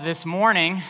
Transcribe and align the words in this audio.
This 0.00 0.24
morning, 0.24 0.80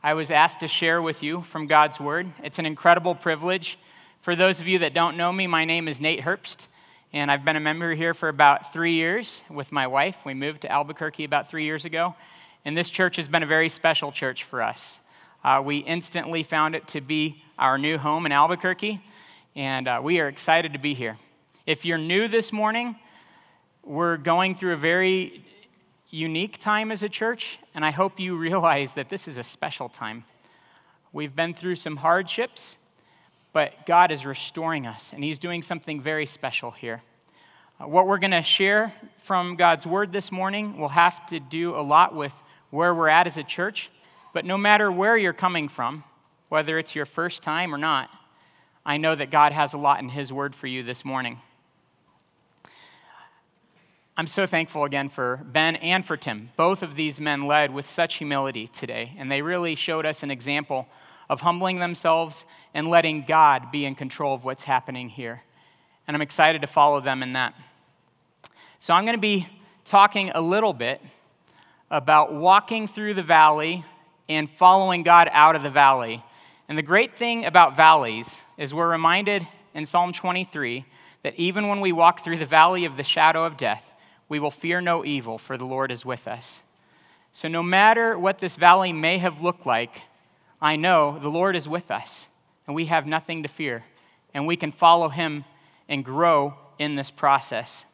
I 0.00 0.14
was 0.14 0.30
asked 0.30 0.60
to 0.60 0.68
share 0.68 1.02
with 1.02 1.24
you 1.24 1.42
from 1.42 1.66
God's 1.66 1.98
Word. 1.98 2.30
It's 2.40 2.60
an 2.60 2.66
incredible 2.66 3.16
privilege. 3.16 3.80
For 4.20 4.36
those 4.36 4.60
of 4.60 4.68
you 4.68 4.78
that 4.78 4.94
don't 4.94 5.16
know 5.16 5.32
me, 5.32 5.48
my 5.48 5.64
name 5.64 5.88
is 5.88 6.00
Nate 6.00 6.20
Herbst, 6.20 6.68
and 7.12 7.32
I've 7.32 7.44
been 7.44 7.56
a 7.56 7.60
member 7.60 7.94
here 7.94 8.14
for 8.14 8.28
about 8.28 8.72
three 8.72 8.92
years 8.92 9.42
with 9.50 9.72
my 9.72 9.88
wife. 9.88 10.18
We 10.24 10.34
moved 10.34 10.60
to 10.62 10.70
Albuquerque 10.70 11.24
about 11.24 11.50
three 11.50 11.64
years 11.64 11.84
ago, 11.84 12.14
and 12.64 12.76
this 12.76 12.90
church 12.90 13.16
has 13.16 13.26
been 13.26 13.42
a 13.42 13.46
very 13.46 13.68
special 13.68 14.12
church 14.12 14.44
for 14.44 14.62
us. 14.62 15.00
Uh, 15.42 15.60
we 15.64 15.78
instantly 15.78 16.44
found 16.44 16.76
it 16.76 16.86
to 16.86 17.00
be 17.00 17.42
our 17.58 17.76
new 17.76 17.98
home 17.98 18.24
in 18.24 18.30
Albuquerque, 18.30 19.02
and 19.56 19.88
uh, 19.88 20.00
we 20.00 20.20
are 20.20 20.28
excited 20.28 20.74
to 20.74 20.78
be 20.78 20.94
here. 20.94 21.18
If 21.66 21.84
you're 21.84 21.98
new 21.98 22.28
this 22.28 22.52
morning, 22.52 22.94
we're 23.82 24.16
going 24.16 24.54
through 24.54 24.74
a 24.74 24.76
very 24.76 25.43
unique 26.14 26.58
time 26.58 26.92
as 26.92 27.02
a 27.02 27.08
church, 27.08 27.58
and 27.74 27.84
I 27.84 27.90
hope 27.90 28.20
you 28.20 28.36
realize 28.38 28.94
that 28.94 29.08
this 29.08 29.26
is 29.26 29.36
a 29.36 29.42
special 29.42 29.88
time. 29.88 30.24
We've 31.12 31.34
been 31.34 31.54
through 31.54 31.76
some 31.76 31.96
hardships, 31.96 32.76
but 33.52 33.86
God 33.86 34.10
is 34.10 34.24
restoring 34.24 34.86
us, 34.86 35.12
and 35.12 35.24
He's 35.24 35.38
doing 35.38 35.60
something 35.60 36.00
very 36.00 36.26
special 36.26 36.70
here. 36.70 37.02
Uh, 37.80 37.88
what 37.88 38.06
we're 38.06 38.18
going 38.18 38.30
to 38.30 38.42
share 38.42 38.94
from 39.18 39.56
God's 39.56 39.86
Word 39.86 40.12
this 40.12 40.30
morning 40.30 40.78
will 40.78 40.88
have 40.88 41.26
to 41.26 41.40
do 41.40 41.74
a 41.74 41.82
lot 41.82 42.14
with 42.14 42.34
where 42.70 42.94
we're 42.94 43.08
at 43.08 43.26
as 43.26 43.36
a 43.36 43.44
church, 43.44 43.90
but 44.32 44.44
no 44.44 44.56
matter 44.56 44.90
where 44.90 45.16
you're 45.16 45.32
coming 45.32 45.68
from, 45.68 46.04
whether 46.48 46.78
it's 46.78 46.94
your 46.94 47.06
first 47.06 47.42
time 47.42 47.74
or 47.74 47.78
not, 47.78 48.08
I 48.86 48.98
know 48.98 49.14
that 49.14 49.30
God 49.30 49.52
has 49.52 49.72
a 49.72 49.78
lot 49.78 50.00
in 50.00 50.10
His 50.10 50.32
Word 50.32 50.54
for 50.54 50.68
you 50.68 50.82
this 50.84 51.04
morning. 51.04 51.40
I'm 54.16 54.28
so 54.28 54.46
thankful 54.46 54.84
again 54.84 55.08
for 55.08 55.40
Ben 55.44 55.74
and 55.74 56.06
for 56.06 56.16
Tim. 56.16 56.50
Both 56.56 56.84
of 56.84 56.94
these 56.94 57.20
men 57.20 57.48
led 57.48 57.74
with 57.74 57.84
such 57.84 58.18
humility 58.18 58.68
today, 58.68 59.12
and 59.18 59.28
they 59.28 59.42
really 59.42 59.74
showed 59.74 60.06
us 60.06 60.22
an 60.22 60.30
example 60.30 60.86
of 61.28 61.40
humbling 61.40 61.80
themselves 61.80 62.44
and 62.72 62.86
letting 62.86 63.22
God 63.22 63.72
be 63.72 63.84
in 63.84 63.96
control 63.96 64.32
of 64.32 64.44
what's 64.44 64.62
happening 64.62 65.08
here. 65.08 65.42
And 66.06 66.16
I'm 66.16 66.20
excited 66.20 66.60
to 66.60 66.68
follow 66.68 67.00
them 67.00 67.24
in 67.24 67.32
that. 67.32 67.54
So 68.78 68.94
I'm 68.94 69.04
going 69.04 69.16
to 69.16 69.20
be 69.20 69.48
talking 69.84 70.30
a 70.30 70.40
little 70.40 70.74
bit 70.74 71.00
about 71.90 72.32
walking 72.32 72.86
through 72.86 73.14
the 73.14 73.22
valley 73.22 73.84
and 74.28 74.48
following 74.48 75.02
God 75.02 75.28
out 75.32 75.56
of 75.56 75.64
the 75.64 75.70
valley. 75.70 76.22
And 76.68 76.78
the 76.78 76.82
great 76.82 77.18
thing 77.18 77.44
about 77.44 77.76
valleys 77.76 78.36
is 78.58 78.72
we're 78.72 78.88
reminded 78.88 79.44
in 79.74 79.86
Psalm 79.86 80.12
23 80.12 80.84
that 81.24 81.34
even 81.34 81.66
when 81.66 81.80
we 81.80 81.90
walk 81.90 82.22
through 82.22 82.38
the 82.38 82.46
valley 82.46 82.84
of 82.84 82.96
the 82.96 83.02
shadow 83.02 83.44
of 83.44 83.56
death, 83.56 83.90
we 84.28 84.38
will 84.38 84.50
fear 84.50 84.80
no 84.80 85.04
evil, 85.04 85.38
for 85.38 85.56
the 85.56 85.64
Lord 85.64 85.90
is 85.90 86.04
with 86.04 86.26
us. 86.26 86.62
So, 87.32 87.48
no 87.48 87.62
matter 87.62 88.18
what 88.18 88.38
this 88.38 88.56
valley 88.56 88.92
may 88.92 89.18
have 89.18 89.42
looked 89.42 89.66
like, 89.66 90.02
I 90.62 90.76
know 90.76 91.18
the 91.18 91.28
Lord 91.28 91.56
is 91.56 91.68
with 91.68 91.90
us, 91.90 92.28
and 92.66 92.74
we 92.74 92.86
have 92.86 93.06
nothing 93.06 93.42
to 93.42 93.48
fear, 93.48 93.84
and 94.32 94.46
we 94.46 94.56
can 94.56 94.72
follow 94.72 95.08
Him 95.08 95.44
and 95.88 96.04
grow 96.04 96.54
in 96.78 96.96
this 96.96 97.10
process. 97.10 97.84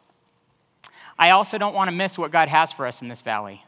I 1.19 1.31
also 1.31 1.59
don't 1.59 1.75
want 1.75 1.89
to 1.89 1.97
miss 1.97 2.17
what 2.17 2.31
God 2.31 2.49
has 2.49 2.73
for 2.73 2.87
us 2.87 3.03
in 3.03 3.09
this 3.09 3.21
valley, 3.21 3.65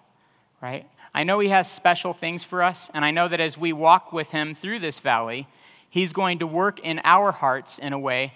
right? 0.61 0.89
I 1.15 1.25
know 1.25 1.41
He 1.41 1.49
has 1.49 1.71
special 1.71 2.13
things 2.13 2.45
for 2.45 2.63
us, 2.63 2.91
and 2.95 3.05
I 3.05 3.11
know 3.11 3.29
that 3.29 3.41
as 3.41 3.59
we 3.59 3.73
walk 3.73 4.13
with 4.13 4.31
Him 4.31 4.55
through 4.55 4.79
this 4.79 5.01
valley, 5.01 5.49
He's 5.89 6.13
going 6.13 6.39
to 6.39 6.47
work 6.47 6.81
in 6.81 7.01
our 7.05 7.33
hearts 7.33 7.79
in 7.79 7.93
a 7.93 7.99
way 7.99 8.35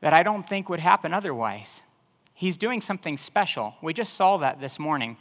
that 0.00 0.12
I 0.12 0.22
don't 0.22 0.48
think 0.48 0.68
would 0.68 0.80
happen 0.80 1.12
otherwise. 1.12 1.82
He's 2.40 2.56
doing 2.56 2.80
something 2.80 3.18
special. 3.18 3.74
We 3.82 3.92
just 3.92 4.14
saw 4.14 4.38
that 4.38 4.62
this 4.62 4.78
morning, 4.78 5.18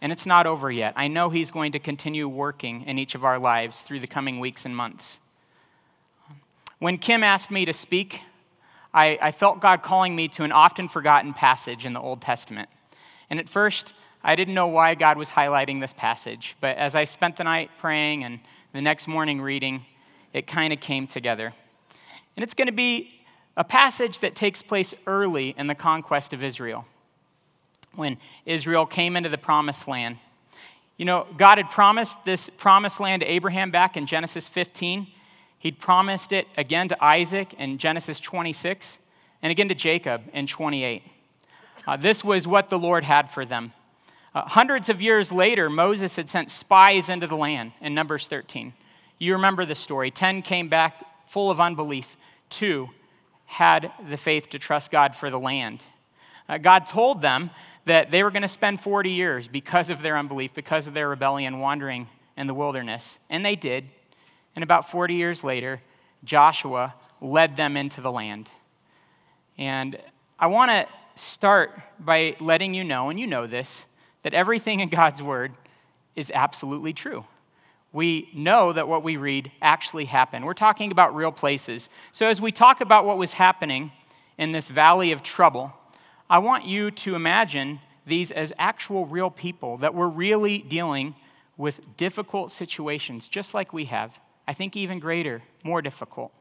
and 0.00 0.10
it's 0.10 0.26
not 0.26 0.48
over 0.48 0.68
yet. 0.68 0.94
I 0.96 1.06
know 1.06 1.30
He's 1.30 1.52
going 1.52 1.70
to 1.70 1.78
continue 1.78 2.26
working 2.26 2.82
in 2.82 2.98
each 2.98 3.14
of 3.14 3.24
our 3.24 3.38
lives 3.38 3.82
through 3.82 4.00
the 4.00 4.08
coming 4.08 4.40
weeks 4.40 4.64
and 4.64 4.76
months. 4.76 5.20
When 6.80 6.98
Kim 6.98 7.22
asked 7.22 7.52
me 7.52 7.66
to 7.66 7.72
speak, 7.72 8.22
I, 8.92 9.16
I 9.22 9.30
felt 9.30 9.60
God 9.60 9.84
calling 9.84 10.16
me 10.16 10.26
to 10.26 10.42
an 10.42 10.50
often 10.50 10.88
forgotten 10.88 11.34
passage 11.34 11.86
in 11.86 11.92
the 11.92 12.00
Old 12.00 12.20
Testament. 12.20 12.68
And 13.30 13.38
at 13.38 13.48
first, 13.48 13.94
I 14.24 14.34
didn't 14.34 14.54
know 14.54 14.66
why 14.66 14.96
God 14.96 15.16
was 15.18 15.30
highlighting 15.30 15.80
this 15.80 15.92
passage, 15.92 16.56
but 16.60 16.76
as 16.76 16.96
I 16.96 17.04
spent 17.04 17.36
the 17.36 17.44
night 17.44 17.70
praying 17.78 18.24
and 18.24 18.40
the 18.72 18.82
next 18.82 19.06
morning 19.06 19.40
reading, 19.40 19.86
it 20.32 20.48
kind 20.48 20.72
of 20.72 20.80
came 20.80 21.06
together. 21.06 21.54
And 22.34 22.42
it's 22.42 22.54
going 22.54 22.66
to 22.66 22.72
be 22.72 23.15
a 23.56 23.64
passage 23.64 24.20
that 24.20 24.34
takes 24.34 24.62
place 24.62 24.94
early 25.06 25.54
in 25.56 25.66
the 25.66 25.74
conquest 25.74 26.32
of 26.32 26.42
Israel, 26.42 26.84
when 27.94 28.18
Israel 28.44 28.84
came 28.84 29.16
into 29.16 29.28
the 29.28 29.38
promised 29.38 29.88
land. 29.88 30.18
You 30.98 31.04
know, 31.04 31.26
God 31.36 31.58
had 31.58 31.70
promised 31.70 32.24
this 32.24 32.50
promised 32.50 33.00
land 33.00 33.22
to 33.22 33.30
Abraham 33.30 33.70
back 33.70 33.96
in 33.96 34.06
Genesis 34.06 34.48
15. 34.48 35.06
He'd 35.58 35.78
promised 35.78 36.32
it 36.32 36.46
again 36.56 36.88
to 36.88 37.04
Isaac 37.04 37.54
in 37.54 37.78
Genesis 37.78 38.20
26, 38.20 38.98
and 39.42 39.50
again 39.50 39.68
to 39.68 39.74
Jacob 39.74 40.22
in 40.32 40.46
28. 40.46 41.02
Uh, 41.86 41.96
this 41.96 42.22
was 42.22 42.46
what 42.46 42.68
the 42.68 42.78
Lord 42.78 43.04
had 43.04 43.30
for 43.30 43.44
them. 43.44 43.72
Uh, 44.34 44.42
hundreds 44.42 44.90
of 44.90 45.00
years 45.00 45.32
later, 45.32 45.70
Moses 45.70 46.16
had 46.16 46.28
sent 46.28 46.50
spies 46.50 47.08
into 47.08 47.26
the 47.26 47.36
land 47.36 47.72
in 47.80 47.94
Numbers 47.94 48.26
13. 48.28 48.74
You 49.18 49.32
remember 49.32 49.64
the 49.64 49.74
story. 49.74 50.10
Ten 50.10 50.42
came 50.42 50.68
back 50.68 51.02
full 51.26 51.50
of 51.50 51.58
unbelief, 51.58 52.18
two 52.50 52.90
had 53.46 53.92
the 54.08 54.16
faith 54.16 54.50
to 54.50 54.58
trust 54.58 54.90
God 54.90 55.14
for 55.14 55.30
the 55.30 55.38
land. 55.38 55.82
Uh, 56.48 56.58
God 56.58 56.86
told 56.86 57.22
them 57.22 57.50
that 57.86 58.10
they 58.10 58.22
were 58.22 58.30
going 58.30 58.42
to 58.42 58.48
spend 58.48 58.80
40 58.80 59.10
years 59.10 59.48
because 59.48 59.90
of 59.90 60.02
their 60.02 60.18
unbelief, 60.18 60.52
because 60.54 60.86
of 60.86 60.94
their 60.94 61.08
rebellion, 61.08 61.60
wandering 61.60 62.08
in 62.36 62.46
the 62.46 62.54
wilderness. 62.54 63.18
And 63.30 63.44
they 63.44 63.56
did. 63.56 63.86
And 64.54 64.62
about 64.62 64.90
40 64.90 65.14
years 65.14 65.44
later, 65.44 65.80
Joshua 66.24 66.94
led 67.20 67.56
them 67.56 67.76
into 67.76 68.00
the 68.00 68.12
land. 68.12 68.50
And 69.56 69.98
I 70.38 70.48
want 70.48 70.70
to 70.70 70.86
start 71.14 71.80
by 71.98 72.36
letting 72.40 72.74
you 72.74 72.84
know, 72.84 73.08
and 73.08 73.18
you 73.18 73.26
know 73.26 73.46
this, 73.46 73.84
that 74.22 74.34
everything 74.34 74.80
in 74.80 74.88
God's 74.88 75.22
word 75.22 75.52
is 76.14 76.30
absolutely 76.34 76.92
true 76.92 77.24
we 77.96 78.28
know 78.34 78.74
that 78.74 78.86
what 78.86 79.02
we 79.02 79.16
read 79.16 79.50
actually 79.62 80.04
happened. 80.04 80.44
We're 80.44 80.52
talking 80.52 80.92
about 80.92 81.16
real 81.16 81.32
places. 81.32 81.88
So, 82.12 82.28
as 82.28 82.42
we 82.42 82.52
talk 82.52 82.82
about 82.82 83.06
what 83.06 83.16
was 83.16 83.32
happening 83.32 83.90
in 84.36 84.52
this 84.52 84.68
valley 84.68 85.12
of 85.12 85.22
trouble, 85.22 85.72
I 86.28 86.38
want 86.40 86.66
you 86.66 86.90
to 86.90 87.14
imagine 87.14 87.80
these 88.06 88.30
as 88.30 88.52
actual 88.58 89.06
real 89.06 89.30
people 89.30 89.78
that 89.78 89.94
were 89.94 90.10
really 90.10 90.58
dealing 90.58 91.14
with 91.56 91.96
difficult 91.96 92.52
situations, 92.52 93.28
just 93.28 93.54
like 93.54 93.72
we 93.72 93.86
have. 93.86 94.20
I 94.46 94.52
think 94.52 94.76
even 94.76 94.98
greater, 94.98 95.42
more 95.64 95.80
difficult. 95.80 96.32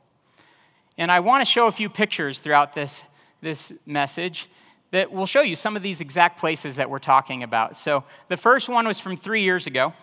And 0.98 1.10
I 1.10 1.22
want 1.22 1.40
to 1.40 1.50
show 1.50 1.68
a 1.68 1.72
few 1.72 1.90
pictures 1.90 2.40
throughout 2.40 2.76
this, 2.76 3.06
this 3.40 3.72
message 3.86 4.50
that 4.92 5.10
will 5.10 5.26
show 5.26 5.42
you 5.42 5.56
some 5.56 5.78
of 5.78 5.84
these 5.84 6.02
exact 6.02 6.38
places 6.38 6.76
that 6.76 6.90
we're 6.90 7.00
talking 7.00 7.44
about. 7.44 7.78
So, 7.78 8.04
the 8.28 8.36
first 8.36 8.68
one 8.68 8.86
was 8.86 9.00
from 9.00 9.16
three 9.16 9.44
years 9.44 9.68
ago. 9.68 9.94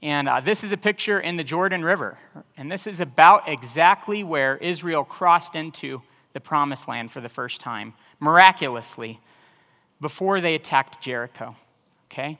And 0.00 0.28
uh, 0.28 0.40
this 0.40 0.62
is 0.62 0.70
a 0.70 0.76
picture 0.76 1.18
in 1.18 1.36
the 1.36 1.44
Jordan 1.44 1.84
River. 1.84 2.18
And 2.56 2.70
this 2.70 2.86
is 2.86 3.00
about 3.00 3.48
exactly 3.48 4.22
where 4.22 4.56
Israel 4.58 5.04
crossed 5.04 5.56
into 5.56 6.02
the 6.34 6.40
promised 6.40 6.86
land 6.86 7.10
for 7.10 7.20
the 7.20 7.28
first 7.28 7.60
time, 7.60 7.94
miraculously, 8.20 9.18
before 10.00 10.40
they 10.40 10.54
attacked 10.54 11.02
Jericho. 11.02 11.56
Okay? 12.10 12.38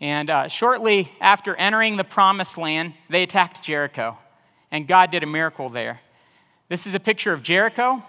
And 0.00 0.30
uh, 0.30 0.48
shortly 0.48 1.12
after 1.20 1.54
entering 1.56 1.96
the 1.96 2.04
promised 2.04 2.56
land, 2.56 2.94
they 3.10 3.22
attacked 3.22 3.62
Jericho. 3.62 4.16
And 4.70 4.88
God 4.88 5.10
did 5.10 5.22
a 5.22 5.26
miracle 5.26 5.68
there. 5.68 6.00
This 6.68 6.86
is 6.86 6.94
a 6.94 7.00
picture 7.00 7.32
of 7.32 7.42
Jericho. 7.42 8.02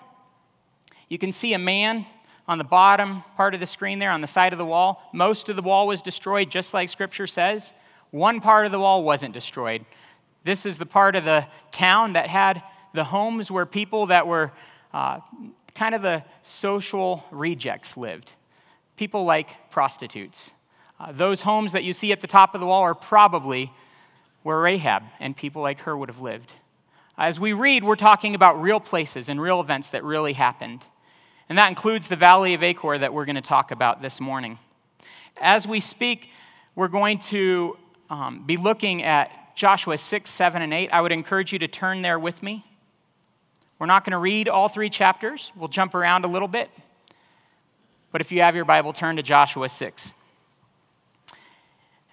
You 1.10 1.18
can 1.18 1.32
see 1.32 1.54
a 1.54 1.60
man 1.60 2.06
on 2.48 2.58
the 2.58 2.64
bottom 2.64 3.24
part 3.36 3.54
of 3.54 3.60
the 3.60 3.66
screen 3.66 4.00
there 4.00 4.12
on 4.12 4.22
the 4.22 4.28
side 4.28 4.54
of 4.54 4.60
the 4.60 4.66
wall. 4.66 5.02
Most 5.14 5.50
of 5.50 5.58
the 5.58 5.62
wall 5.62 5.88
was 5.88 6.02
destroyed, 6.02 6.50
just 6.50 6.74
like 6.74 6.90
Scripture 6.90 7.28
says. 7.28 7.74
One 8.12 8.40
part 8.40 8.66
of 8.66 8.72
the 8.72 8.80
wall 8.80 9.04
wasn't 9.04 9.34
destroyed. 9.34 9.86
This 10.44 10.66
is 10.66 10.78
the 10.78 10.86
part 10.86 11.16
of 11.16 11.26
the 11.26 11.46
town 11.72 12.14
that 12.14 12.28
had 12.30 12.64
the 12.94 13.04
homes 13.04 13.52
where 13.52 13.66
people 13.66 14.08
that 14.08 14.26
were 14.26 14.52
uh, 14.94 15.20
kind 15.76 15.94
of 15.94 16.02
the 16.02 16.24
social 16.42 17.26
rejects 17.32 17.98
lived. 17.98 18.32
People 18.96 19.26
like 19.26 19.70
prostitutes. 19.70 20.52
Uh, 21.00 21.12
those 21.12 21.42
homes 21.42 21.74
that 21.74 21.84
you 21.84 21.94
see 21.94 22.12
at 22.12 22.22
the 22.22 22.28
top 22.28 22.56
of 22.56 22.62
the 22.62 22.68
wall 22.68 22.82
are 22.82 22.96
probably 22.96 23.72
where 24.42 24.60
Rahab 24.60 25.04
and 25.20 25.36
people 25.36 25.62
like 25.62 25.82
her 25.82 25.96
would 25.96 26.10
have 26.10 26.22
lived. 26.22 26.54
As 27.18 27.40
we 27.40 27.52
read, 27.52 27.84
we're 27.84 27.96
talking 27.96 28.34
about 28.34 28.62
real 28.62 28.80
places 28.80 29.28
and 29.28 29.42
real 29.42 29.60
events 29.60 29.90
that 29.90 30.04
really 30.04 30.34
happened. 30.34 30.86
And 31.50 31.58
that 31.58 31.70
includes 31.70 32.08
the 32.08 32.16
Valley 32.16 32.54
of 32.54 32.64
Achor 32.64 32.98
that 32.98 33.14
we're 33.14 33.26
going 33.26 33.36
to 33.36 33.42
talk 33.42 33.72
about 33.72 34.02
this 34.02 34.20
morning. 34.20 34.60
As 35.40 35.68
we 35.68 35.80
speak, 35.80 36.30
we're 36.76 36.88
going 36.88 37.20
to 37.20 37.78
um, 38.10 38.44
be 38.46 38.58
looking 38.58 39.04
at 39.04 39.56
Joshua 39.56 39.98
6, 39.98 40.30
7, 40.30 40.62
and 40.62 40.74
8. 40.74 40.90
I 40.92 41.02
would 41.02 41.12
encourage 41.12 41.52
you 41.52 41.60
to 41.60 41.68
turn 41.68 42.02
there 42.02 42.20
with 42.20 42.44
me. 42.44 42.64
We're 43.80 43.88
not 43.88 44.04
going 44.04 44.12
to 44.12 44.18
read 44.18 44.48
all 44.48 44.70
three 44.70 44.90
chapters, 44.90 45.52
we'll 45.56 45.68
jump 45.68 45.94
around 45.94 46.26
a 46.26 46.28
little 46.28 46.48
bit. 46.48 46.70
But 48.12 48.22
if 48.22 48.32
you 48.32 48.42
have 48.42 48.56
your 48.56 48.66
Bible, 48.66 48.94
turn 48.94 49.18
to 49.18 49.24
Joshua 49.24 49.70
6. 49.70 50.14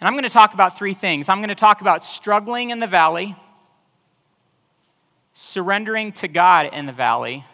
And 0.01 0.09
I'm 0.09 0.15
going 0.15 0.25
to 0.25 0.31
talk 0.31 0.53
about 0.53 0.77
three 0.77 0.93
things. 0.93 1.29
I'm 1.29 1.39
going 1.39 1.49
to 1.49 1.55
talk 1.55 1.81
about 1.81 2.05
struggling 2.05 2.71
in 2.71 2.79
the 2.79 2.87
valley, 2.87 3.37
surrendering 5.33 6.13
to 6.13 6.29
God 6.29 6.69
in 6.73 6.87
the 6.87 6.93
valley, 6.93 7.45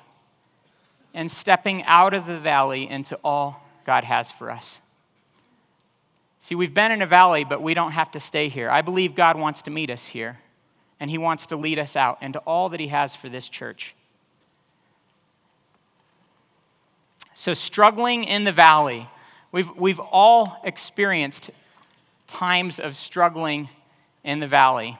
and 1.14 1.30
stepping 1.30 1.84
out 1.84 2.14
of 2.14 2.26
the 2.26 2.38
valley 2.38 2.88
into 2.88 3.18
all 3.22 3.62
God 3.84 4.04
has 4.04 4.30
for 4.30 4.50
us. 4.50 4.80
See, 6.40 6.54
we've 6.54 6.72
been 6.72 6.90
in 6.90 7.02
a 7.02 7.06
valley, 7.06 7.44
but 7.44 7.62
we 7.62 7.74
don't 7.74 7.92
have 7.92 8.10
to 8.12 8.20
stay 8.20 8.48
here. 8.48 8.70
I 8.70 8.80
believe 8.80 9.14
God 9.14 9.38
wants 9.38 9.60
to 9.62 9.70
meet 9.70 9.90
us 9.90 10.06
here, 10.06 10.40
and 10.98 11.10
He 11.10 11.18
wants 11.18 11.46
to 11.48 11.56
lead 11.56 11.78
us 11.78 11.94
out 11.94 12.22
into 12.22 12.38
all 12.40 12.70
that 12.70 12.80
He 12.80 12.88
has 12.88 13.14
for 13.14 13.28
this 13.28 13.46
church. 13.48 13.94
So, 17.34 17.52
struggling 17.54 18.24
in 18.24 18.44
the 18.44 18.52
valley. 18.52 19.08
We've, 19.52 19.70
we've 19.76 20.00
all 20.00 20.60
experienced 20.64 21.50
times 22.26 22.78
of 22.78 22.96
struggling 22.96 23.68
in 24.24 24.40
the 24.40 24.48
valley. 24.48 24.98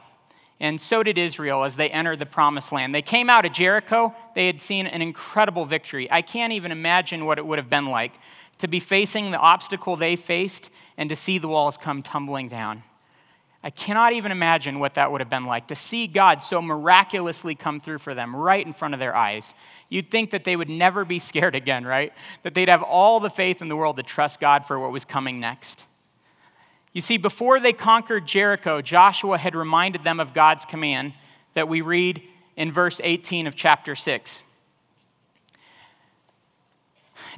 And 0.59 0.81
so 0.81 1.03
did 1.03 1.17
Israel 1.17 1.65
as 1.65 1.77
they 1.77 1.89
entered 1.89 2.19
the 2.19 2.27
promised 2.27 2.71
land. 2.71 2.95
They 2.95 3.03
came 3.03 3.31
out 3.31 3.47
of 3.47 3.53
Jericho, 3.53 4.15
they 4.35 4.47
had 4.47 4.61
seen 4.61 4.87
an 4.87 5.01
incredible 5.01 5.65
victory. 5.65 6.11
I 6.11 6.21
can't 6.21 6.53
even 6.53 6.71
imagine 6.71 7.25
what 7.25 7.39
it 7.39 7.47
would 7.47 7.59
have 7.59 7.71
been 7.71 7.87
like 7.87 8.13
to 8.61 8.69
be 8.69 8.81
facing 8.81 9.31
the 9.31 9.39
obstacle 9.39 9.97
they 9.97 10.17
faced 10.17 10.71
and 10.97 11.11
to 11.11 11.17
see 11.17 11.39
the 11.39 11.49
walls 11.49 11.77
come 11.77 12.03
tumbling 12.03 12.49
down. 12.49 12.83
I 13.63 13.69
cannot 13.69 14.15
even 14.15 14.33
imagine 14.33 14.79
what 14.79 14.95
that 14.95 15.13
would 15.13 15.21
have 15.21 15.29
been 15.29 15.45
like 15.45 15.67
to 15.69 15.75
see 15.75 16.07
God 16.07 16.43
so 16.43 16.63
miraculously 16.63 17.55
come 17.55 17.79
through 17.79 17.99
for 17.99 18.15
them 18.15 18.35
right 18.35 18.65
in 18.65 18.73
front 18.73 18.95
of 18.95 19.01
their 19.01 19.15
eyes. 19.15 19.53
You'd 19.91 20.11
think 20.11 20.31
that 20.31 20.45
they 20.45 20.57
would 20.57 20.71
never 20.71 21.05
be 21.05 21.19
scared 21.31 21.55
again, 21.55 21.85
right? 21.85 22.13
That 22.43 22.55
they'd 22.55 22.71
have 22.71 22.83
all 22.83 23.21
the 23.21 23.29
faith 23.29 23.61
in 23.61 23.69
the 23.69 23.77
world 23.77 23.97
to 23.99 24.03
trust 24.03 24.41
God 24.41 24.67
for 24.67 24.79
what 24.79 24.93
was 24.93 25.05
coming 25.05 25.41
next. 25.41 25.85
You 26.93 27.01
see, 27.01 27.19
before 27.19 27.61
they 27.61 27.73
conquered 27.73 28.27
Jericho, 28.27 28.81
Joshua 28.81 29.39
had 29.39 29.55
reminded 29.55 30.05
them 30.05 30.21
of 30.21 30.35
God's 30.35 30.65
command 30.65 31.13
that 31.55 31.69
we 31.69 31.83
read 31.83 32.23
in 32.57 32.73
verse 32.73 33.01
18 33.05 33.47
of 33.47 33.55
chapter 33.55 33.95
6. 33.95 34.43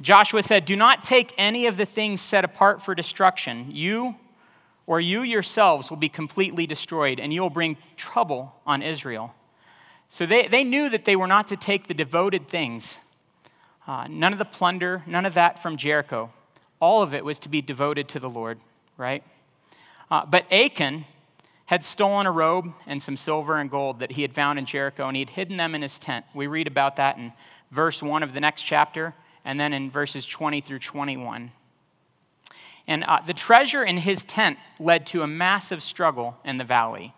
Joshua 0.01 0.43
said, 0.43 0.65
Do 0.65 0.75
not 0.75 1.03
take 1.03 1.33
any 1.37 1.67
of 1.67 1.77
the 1.77 1.85
things 1.85 2.21
set 2.21 2.43
apart 2.43 2.81
for 2.81 2.95
destruction. 2.95 3.67
You 3.69 4.15
or 4.85 4.99
you 4.99 5.21
yourselves 5.21 5.89
will 5.89 5.97
be 5.97 6.09
completely 6.09 6.67
destroyed, 6.67 7.19
and 7.19 7.33
you 7.33 7.41
will 7.41 7.49
bring 7.49 7.77
trouble 7.95 8.53
on 8.65 8.81
Israel. 8.81 9.33
So 10.09 10.25
they, 10.25 10.47
they 10.47 10.63
knew 10.63 10.89
that 10.89 11.05
they 11.05 11.15
were 11.15 11.27
not 11.27 11.47
to 11.47 11.57
take 11.57 11.87
the 11.87 11.93
devoted 11.93 12.47
things, 12.47 12.97
uh, 13.87 14.07
none 14.09 14.33
of 14.33 14.39
the 14.39 14.45
plunder, 14.45 15.03
none 15.07 15.25
of 15.25 15.33
that 15.33 15.61
from 15.61 15.77
Jericho. 15.77 16.31
All 16.79 17.01
of 17.01 17.13
it 17.13 17.25
was 17.25 17.39
to 17.39 17.49
be 17.49 17.61
devoted 17.61 18.07
to 18.09 18.19
the 18.19 18.29
Lord, 18.29 18.59
right? 18.97 19.23
Uh, 20.11 20.25
but 20.25 20.45
Achan 20.51 21.05
had 21.65 21.83
stolen 21.83 22.25
a 22.25 22.31
robe 22.31 22.73
and 22.85 23.01
some 23.01 23.17
silver 23.17 23.57
and 23.57 23.69
gold 23.69 23.99
that 23.99 24.11
he 24.11 24.21
had 24.21 24.33
found 24.33 24.59
in 24.59 24.65
Jericho, 24.65 25.07
and 25.07 25.15
he 25.15 25.21
had 25.21 25.31
hidden 25.31 25.57
them 25.57 25.73
in 25.73 25.81
his 25.81 25.97
tent. 25.97 26.25
We 26.33 26.47
read 26.47 26.67
about 26.67 26.97
that 26.97 27.17
in 27.17 27.33
verse 27.71 28.03
1 28.03 28.21
of 28.21 28.33
the 28.33 28.39
next 28.39 28.63
chapter, 28.63 29.15
and 29.45 29.59
then 29.59 29.73
in 29.73 29.89
verses 29.89 30.25
20 30.25 30.61
through 30.61 30.79
21. 30.79 31.51
And 32.87 33.03
uh, 33.03 33.19
the 33.25 33.33
treasure 33.33 33.83
in 33.83 33.97
his 33.97 34.23
tent 34.23 34.57
led 34.79 35.07
to 35.07 35.21
a 35.21 35.27
massive 35.27 35.81
struggle 35.81 36.37
in 36.43 36.57
the 36.57 36.63
valley, 36.63 37.13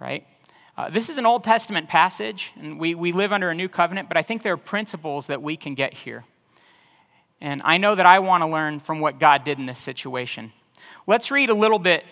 right? 0.00 0.26
Uh, 0.76 0.88
this 0.88 1.10
is 1.10 1.18
an 1.18 1.26
Old 1.26 1.44
Testament 1.44 1.88
passage, 1.88 2.52
and 2.58 2.78
we, 2.78 2.94
we 2.94 3.12
live 3.12 3.32
under 3.32 3.50
a 3.50 3.54
new 3.54 3.68
covenant, 3.68 4.08
but 4.08 4.16
I 4.16 4.22
think 4.22 4.42
there 4.42 4.52
are 4.52 4.58
principles 4.58 5.26
that 5.26 5.42
we 5.42 5.56
can 5.56 5.74
get 5.74 5.92
here. 5.92 6.24
And 7.40 7.60
I 7.64 7.76
know 7.76 7.94
that 7.94 8.06
I 8.06 8.20
want 8.20 8.42
to 8.42 8.46
learn 8.46 8.80
from 8.80 9.00
what 9.00 9.18
God 9.18 9.44
did 9.44 9.58
in 9.58 9.66
this 9.66 9.78
situation. 9.78 10.52
Let's 11.06 11.30
read 11.30 11.50
a 11.50 11.54
little 11.54 11.78
bit 11.78 12.04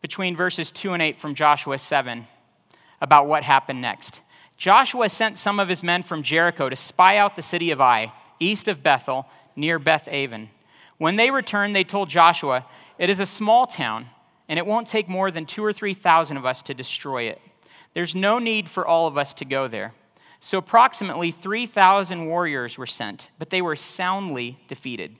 between 0.00 0.36
verses 0.36 0.70
2 0.70 0.92
and 0.92 1.02
8 1.02 1.18
from 1.18 1.34
Joshua 1.34 1.78
7 1.78 2.26
about 3.00 3.26
what 3.26 3.42
happened 3.42 3.80
next. 3.80 4.20
Joshua 4.56 5.08
sent 5.08 5.36
some 5.36 5.60
of 5.60 5.68
his 5.68 5.82
men 5.82 6.02
from 6.02 6.22
Jericho 6.22 6.68
to 6.68 6.76
spy 6.76 7.18
out 7.18 7.36
the 7.36 7.42
city 7.42 7.70
of 7.70 7.80
Ai, 7.80 8.12
east 8.38 8.68
of 8.68 8.82
Bethel, 8.82 9.26
near 9.54 9.78
Beth 9.78 10.08
Aven. 10.08 10.50
When 10.98 11.16
they 11.16 11.30
returned, 11.30 11.74
they 11.74 11.84
told 11.84 12.08
Joshua, 12.08 12.66
It 12.98 13.10
is 13.10 13.20
a 13.20 13.26
small 13.26 13.66
town, 13.66 14.06
and 14.48 14.58
it 14.58 14.66
won't 14.66 14.88
take 14.88 15.08
more 15.08 15.30
than 15.30 15.46
two 15.46 15.64
or 15.64 15.72
three 15.72 15.94
thousand 15.94 16.36
of 16.36 16.46
us 16.46 16.62
to 16.64 16.74
destroy 16.74 17.24
it. 17.24 17.40
There's 17.94 18.14
no 18.14 18.38
need 18.38 18.68
for 18.68 18.86
all 18.86 19.06
of 19.06 19.16
us 19.16 19.32
to 19.34 19.44
go 19.44 19.68
there. 19.68 19.94
So 20.40 20.58
approximately 20.58 21.30
3,000 21.30 22.26
warriors 22.26 22.76
were 22.76 22.86
sent, 22.86 23.30
but 23.38 23.50
they 23.50 23.62
were 23.62 23.74
soundly 23.74 24.58
defeated 24.68 25.16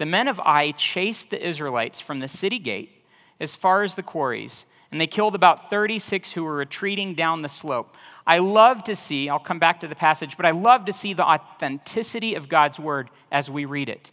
the 0.00 0.06
men 0.06 0.28
of 0.28 0.40
Ai 0.40 0.70
chased 0.70 1.28
the 1.28 1.46
Israelites 1.46 2.00
from 2.00 2.20
the 2.20 2.26
city 2.26 2.58
gate 2.58 3.04
as 3.38 3.54
far 3.54 3.82
as 3.82 3.96
the 3.96 4.02
quarries, 4.02 4.64
and 4.90 4.98
they 4.98 5.06
killed 5.06 5.34
about 5.34 5.68
36 5.68 6.32
who 6.32 6.42
were 6.42 6.54
retreating 6.54 7.12
down 7.12 7.42
the 7.42 7.50
slope. 7.50 7.94
I 8.30 8.38
love 8.38 8.84
to 8.84 8.94
see, 8.94 9.28
I'll 9.28 9.40
come 9.40 9.58
back 9.58 9.80
to 9.80 9.88
the 9.88 9.96
passage, 9.96 10.36
but 10.36 10.46
I 10.46 10.52
love 10.52 10.84
to 10.84 10.92
see 10.92 11.14
the 11.14 11.24
authenticity 11.24 12.36
of 12.36 12.48
God's 12.48 12.78
word 12.78 13.10
as 13.32 13.50
we 13.50 13.64
read 13.64 13.88
it. 13.88 14.12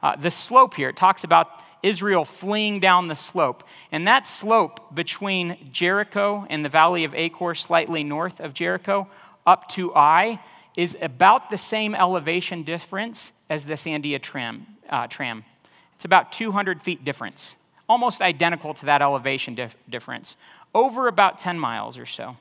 Uh, 0.00 0.14
the 0.14 0.30
slope 0.30 0.74
here, 0.74 0.90
it 0.90 0.96
talks 0.96 1.24
about 1.24 1.48
Israel 1.82 2.24
fleeing 2.24 2.78
down 2.78 3.08
the 3.08 3.16
slope. 3.16 3.64
And 3.90 4.06
that 4.06 4.24
slope 4.24 4.94
between 4.94 5.70
Jericho 5.72 6.46
and 6.48 6.64
the 6.64 6.68
valley 6.68 7.02
of 7.02 7.12
Achor, 7.12 7.56
slightly 7.56 8.04
north 8.04 8.38
of 8.38 8.54
Jericho, 8.54 9.08
up 9.44 9.66
to 9.70 9.92
Ai, 9.94 10.38
is 10.76 10.96
about 11.02 11.50
the 11.50 11.58
same 11.58 11.92
elevation 11.96 12.62
difference 12.62 13.32
as 13.50 13.64
the 13.64 13.74
Sandia 13.74 14.22
tram, 14.22 14.64
uh, 14.88 15.08
tram. 15.08 15.44
It's 15.96 16.04
about 16.04 16.30
200 16.30 16.84
feet 16.84 17.04
difference, 17.04 17.56
almost 17.88 18.22
identical 18.22 18.74
to 18.74 18.86
that 18.86 19.02
elevation 19.02 19.56
dif- 19.56 19.74
difference, 19.90 20.36
over 20.72 21.08
about 21.08 21.40
10 21.40 21.58
miles 21.58 21.98
or 21.98 22.06
so. 22.06 22.36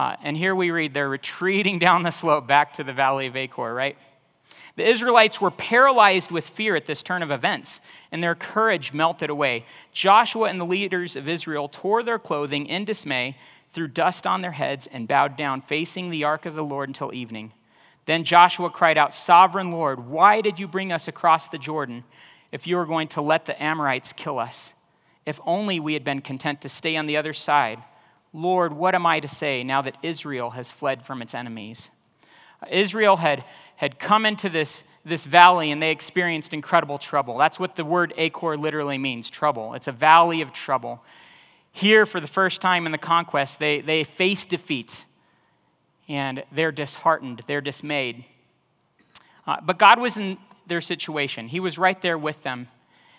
Uh, 0.00 0.16
and 0.22 0.34
here 0.34 0.54
we 0.54 0.70
read 0.70 0.94
they're 0.94 1.10
retreating 1.10 1.78
down 1.86 2.02
the 2.04 2.10
slope 2.10 2.46
back 2.46 2.72
to 2.72 2.82
the 2.82 2.92
valley 2.94 3.26
of 3.26 3.36
Achor, 3.36 3.74
right? 3.74 3.98
The 4.76 4.88
Israelites 4.88 5.42
were 5.42 5.50
paralyzed 5.50 6.30
with 6.30 6.48
fear 6.48 6.74
at 6.74 6.86
this 6.86 7.02
turn 7.02 7.22
of 7.22 7.30
events, 7.30 7.82
and 8.10 8.22
their 8.22 8.34
courage 8.34 8.94
melted 8.94 9.28
away. 9.28 9.66
Joshua 9.92 10.48
and 10.48 10.58
the 10.58 10.64
leaders 10.64 11.16
of 11.16 11.28
Israel 11.28 11.68
tore 11.68 12.02
their 12.02 12.18
clothing 12.18 12.64
in 12.64 12.86
dismay, 12.86 13.36
threw 13.74 13.88
dust 13.88 14.26
on 14.26 14.40
their 14.40 14.52
heads, 14.52 14.88
and 14.90 15.06
bowed 15.06 15.36
down, 15.36 15.60
facing 15.60 16.08
the 16.08 16.24
ark 16.24 16.46
of 16.46 16.54
the 16.54 16.64
Lord 16.64 16.88
until 16.88 17.12
evening. 17.12 17.52
Then 18.06 18.24
Joshua 18.24 18.70
cried 18.70 18.96
out, 18.96 19.12
Sovereign 19.12 19.70
Lord, 19.70 20.08
why 20.08 20.40
did 20.40 20.58
you 20.58 20.66
bring 20.66 20.92
us 20.92 21.08
across 21.08 21.48
the 21.48 21.58
Jordan 21.58 22.04
if 22.52 22.66
you 22.66 22.76
were 22.76 22.86
going 22.86 23.08
to 23.08 23.20
let 23.20 23.44
the 23.44 23.62
Amorites 23.62 24.14
kill 24.14 24.38
us? 24.38 24.72
If 25.26 25.40
only 25.44 25.78
we 25.78 25.92
had 25.92 26.04
been 26.04 26.22
content 26.22 26.62
to 26.62 26.70
stay 26.70 26.96
on 26.96 27.04
the 27.04 27.18
other 27.18 27.34
side. 27.34 27.82
Lord, 28.32 28.72
what 28.72 28.94
am 28.94 29.06
I 29.06 29.20
to 29.20 29.28
say 29.28 29.64
now 29.64 29.82
that 29.82 29.96
Israel 30.02 30.50
has 30.50 30.70
fled 30.70 31.04
from 31.04 31.20
its 31.22 31.34
enemies? 31.34 31.90
Israel 32.70 33.16
had, 33.16 33.44
had 33.76 33.98
come 33.98 34.24
into 34.24 34.48
this, 34.48 34.82
this 35.04 35.24
valley 35.24 35.70
and 35.70 35.82
they 35.82 35.90
experienced 35.90 36.54
incredible 36.54 36.98
trouble. 36.98 37.38
That's 37.38 37.58
what 37.58 37.76
the 37.76 37.84
word 37.84 38.14
Achor 38.16 38.56
literally 38.56 38.98
means 38.98 39.30
trouble. 39.30 39.74
It's 39.74 39.88
a 39.88 39.92
valley 39.92 40.42
of 40.42 40.52
trouble. 40.52 41.02
Here, 41.72 42.06
for 42.06 42.20
the 42.20 42.26
first 42.26 42.60
time 42.60 42.86
in 42.86 42.92
the 42.92 42.98
conquest, 42.98 43.58
they, 43.58 43.80
they 43.80 44.04
faced 44.04 44.48
defeat 44.48 45.04
and 46.08 46.42
they're 46.50 46.72
disheartened, 46.72 47.42
they're 47.46 47.60
dismayed. 47.60 48.24
Uh, 49.46 49.56
but 49.62 49.78
God 49.78 50.00
was 50.00 50.16
in 50.16 50.38
their 50.66 50.80
situation, 50.80 51.48
He 51.48 51.60
was 51.60 51.78
right 51.78 52.00
there 52.02 52.18
with 52.18 52.42
them, 52.42 52.68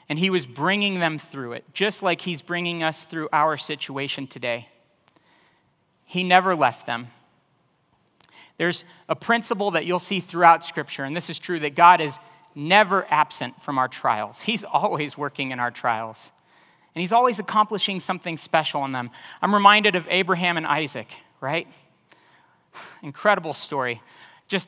and 0.10 0.20
He 0.20 0.30
was 0.30 0.46
bringing 0.46 1.00
them 1.00 1.18
through 1.18 1.54
it, 1.54 1.64
just 1.74 2.04
like 2.04 2.22
He's 2.22 2.42
bringing 2.42 2.84
us 2.84 3.06
through 3.06 3.30
our 3.32 3.58
situation 3.58 4.28
today. 4.28 4.68
He 6.12 6.26
never 6.26 6.58
left 6.58 6.86
them. 6.86 7.08
There's 8.58 8.84
a 9.08 9.16
principle 9.16 9.72
that 9.72 9.86
you'll 9.86 9.98
see 9.98 10.20
throughout 10.20 10.66
Scripture, 10.66 11.06
and 11.06 11.16
this 11.16 11.30
is 11.30 11.40
true 11.40 11.58
that 11.62 11.74
God 11.74 12.02
is 12.02 12.20
never 12.54 13.08
absent 13.10 13.62
from 13.62 13.78
our 13.78 13.88
trials. 13.88 14.42
He's 14.42 14.66
always 14.66 15.18
working 15.18 15.52
in 15.52 15.60
our 15.62 15.72
trials, 15.72 16.32
and 16.94 17.00
He's 17.00 17.14
always 17.14 17.40
accomplishing 17.40 18.02
something 18.02 18.36
special 18.36 18.84
in 18.84 18.92
them. 18.92 19.10
I'm 19.42 19.54
reminded 19.54 19.96
of 19.96 20.06
Abraham 20.10 20.58
and 20.58 20.68
Isaac, 20.68 21.08
right? 21.40 21.66
Incredible 23.02 23.54
story. 23.54 24.02
Just 24.50 24.68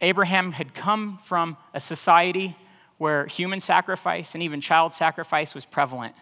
Abraham 0.00 0.52
had 0.52 0.72
come 0.72 1.18
from 1.22 1.58
a 1.74 1.80
society 1.80 2.56
where 2.96 3.26
human 3.26 3.60
sacrifice 3.60 4.32
and 4.32 4.42
even 4.42 4.62
child 4.62 4.94
sacrifice 4.94 5.54
was 5.54 5.66
prevalent. 5.66 6.14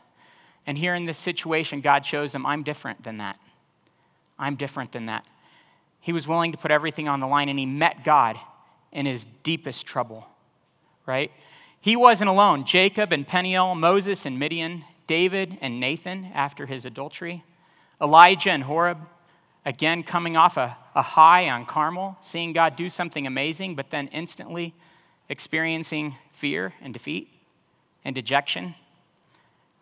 And 0.67 0.77
here 0.77 0.97
in 0.97 1.05
this 1.05 1.19
situation, 1.19 1.81
God 1.81 2.05
shows 2.05 2.35
him, 2.35 2.45
I'm 2.45 2.65
different 2.65 3.05
than 3.05 3.19
that. 3.19 3.39
I'm 4.41 4.57
different 4.57 4.91
than 4.91 5.07
that. 5.07 5.25
He 6.01 6.13
was 6.13 6.27
willing 6.27 6.51
to 6.51 6.59
put 6.59 6.73
everything 6.73 7.07
on 7.07 7.21
the 7.21 7.29
line 7.29 7.49
and 7.49 7.59
he 7.59 7.67
met 7.67 8.05
God 8.05 8.37
in 8.91 9.07
his 9.07 9.27
deepest 9.45 9.87
trouble, 9.87 10.27
right? 11.07 11.31
He 11.81 11.95
wasn't 11.95 12.31
alone. 12.31 12.65
Jacob 12.65 13.13
and 13.13 13.29
Peniel, 13.29 13.77
Moses 13.77 14.27
and 14.27 14.39
Midian, 14.39 14.85
David 15.07 15.59
and 15.61 15.79
Nathan 15.79 16.33
after 16.35 16.67
his 16.67 16.85
adultery, 16.85 17.45
Elijah 18.01 18.51
and 18.51 18.65
Horeb, 18.65 18.99
Again, 19.65 20.03
coming 20.03 20.37
off 20.37 20.57
a, 20.57 20.77
a 20.95 21.03
high 21.03 21.49
on 21.51 21.67
Carmel, 21.67 22.17
seeing 22.23 22.53
God 22.53 22.77
do 22.77 22.89
something 22.89 23.27
amazing, 23.27 23.75
but 23.75 23.91
then 23.91 24.09
instantly 24.09 24.75
experiencing 25.29 26.17
fear 26.33 26.73
and 26.81 26.95
defeat 26.95 27.29
and 28.05 28.15
dejection. 28.15 28.75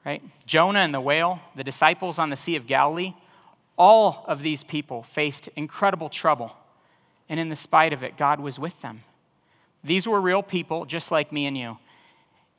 right? 0.05 0.23
Jonah 0.47 0.81
and 0.81 0.93
the 0.93 1.01
whale, 1.01 1.41
the 1.55 1.63
disciples 1.63 2.19
on 2.19 2.31
the 2.31 2.37
Sea 2.37 2.57
of 2.57 2.67
Galilee, 2.67 3.15
all 3.79 4.25
of 4.27 4.43
these 4.43 4.65
people 4.65 5.03
faced 5.03 5.49
incredible 5.57 6.09
trouble. 6.09 6.57
And 7.29 7.39
in 7.39 7.49
the 7.49 7.57
spite 7.57 7.93
of 7.93 8.03
it, 8.03 8.17
God 8.17 8.41
was 8.41 8.59
with 8.59 8.81
them. 8.83 9.05
These 9.85 10.09
were 10.09 10.21
real 10.21 10.43
people, 10.43 10.85
just 10.85 11.11
like 11.11 11.31
me 11.31 11.47
and 11.47 11.57
you. 11.57 11.79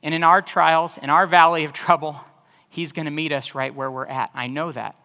And 0.02 0.14
in 0.14 0.24
our 0.24 0.40
trials, 0.40 0.98
in 1.00 1.10
our 1.10 1.26
valley 1.26 1.64
of 1.64 1.72
trouble, 1.72 2.20
He's 2.68 2.92
going 2.92 3.04
to 3.04 3.10
meet 3.10 3.32
us 3.32 3.54
right 3.54 3.74
where 3.74 3.90
we're 3.90 4.06
at. 4.06 4.30
I 4.32 4.46
know 4.46 4.72
that 4.72 4.96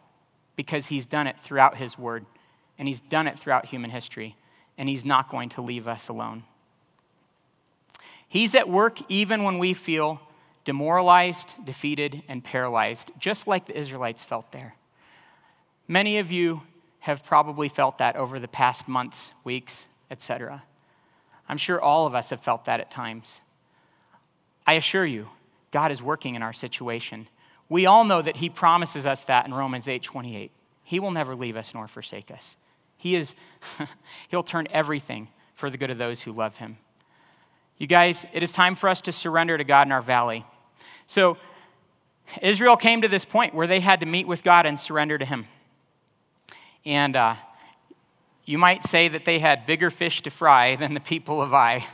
because 0.55 0.87
He's 0.87 1.05
done 1.05 1.27
it 1.27 1.35
throughout 1.41 1.77
His 1.77 1.97
Word, 1.97 2.25
and 2.77 2.87
He's 2.87 3.01
done 3.01 3.27
it 3.27 3.37
throughout 3.37 3.65
human 3.65 3.89
history, 3.89 4.37
and 4.77 4.87
He's 4.87 5.03
not 5.03 5.29
going 5.29 5.49
to 5.49 5.61
leave 5.61 5.87
us 5.87 6.07
alone. 6.07 6.43
He's 8.27 8.55
at 8.55 8.69
work 8.69 8.99
even 9.09 9.43
when 9.43 9.59
we 9.59 9.73
feel 9.73 10.21
demoralized, 10.63 11.53
defeated, 11.63 12.23
and 12.27 12.43
paralyzed, 12.43 13.11
just 13.19 13.47
like 13.47 13.65
the 13.65 13.77
Israelites 13.77 14.23
felt 14.23 14.51
there. 14.51 14.75
Many 15.87 16.17
of 16.17 16.31
you 16.31 16.63
have 16.99 17.23
probably 17.23 17.69
felt 17.69 17.99
that 17.99 18.15
over 18.15 18.39
the 18.39 18.47
past 18.47 18.87
months, 18.87 19.31
weeks, 19.43 19.85
etc. 20.09 20.63
I'm 21.47 21.57
sure 21.57 21.79
all 21.79 22.07
of 22.07 22.15
us 22.15 22.31
have 22.31 22.41
felt 22.41 22.65
that 22.65 22.79
at 22.79 22.89
times. 22.89 23.41
I 24.65 24.73
assure 24.73 25.05
you, 25.05 25.29
God 25.71 25.91
is 25.91 26.01
working 26.01 26.35
in 26.35 26.41
our 26.41 26.53
situation. 26.53 27.27
We 27.69 27.85
all 27.85 28.03
know 28.03 28.21
that 28.21 28.37
he 28.37 28.49
promises 28.49 29.05
us 29.05 29.23
that 29.23 29.45
in 29.45 29.53
Romans 29.53 29.87
8:28. 29.87 30.51
He 30.83 30.99
will 30.99 31.11
never 31.11 31.35
leave 31.35 31.55
us 31.55 31.73
nor 31.73 31.87
forsake 31.87 32.31
us. 32.31 32.57
He 32.97 33.15
is 33.15 33.35
he'll 34.29 34.43
turn 34.43 34.67
everything 34.71 35.27
for 35.53 35.69
the 35.69 35.77
good 35.77 35.89
of 35.91 35.97
those 35.97 36.23
who 36.23 36.31
love 36.31 36.57
him. 36.57 36.77
You 37.77 37.87
guys, 37.87 38.25
it 38.33 38.41
is 38.41 38.51
time 38.51 38.75
for 38.75 38.89
us 38.89 39.01
to 39.01 39.11
surrender 39.11 39.57
to 39.57 39.63
God 39.63 39.87
in 39.87 39.91
our 39.91 40.01
valley. 40.01 40.45
So, 41.07 41.37
Israel 42.41 42.77
came 42.77 43.01
to 43.01 43.07
this 43.07 43.25
point 43.25 43.53
where 43.53 43.67
they 43.67 43.79
had 43.79 43.99
to 43.99 44.05
meet 44.05 44.27
with 44.27 44.43
God 44.43 44.65
and 44.65 44.79
surrender 44.79 45.17
to 45.17 45.25
him. 45.25 45.47
And 46.85 47.15
uh, 47.15 47.35
you 48.45 48.57
might 48.57 48.83
say 48.83 49.07
that 49.07 49.25
they 49.25 49.39
had 49.39 49.65
bigger 49.65 49.89
fish 49.89 50.21
to 50.23 50.29
fry 50.29 50.75
than 50.75 50.93
the 50.93 50.99
people 50.99 51.41
of 51.41 51.53
Ai. 51.53 51.87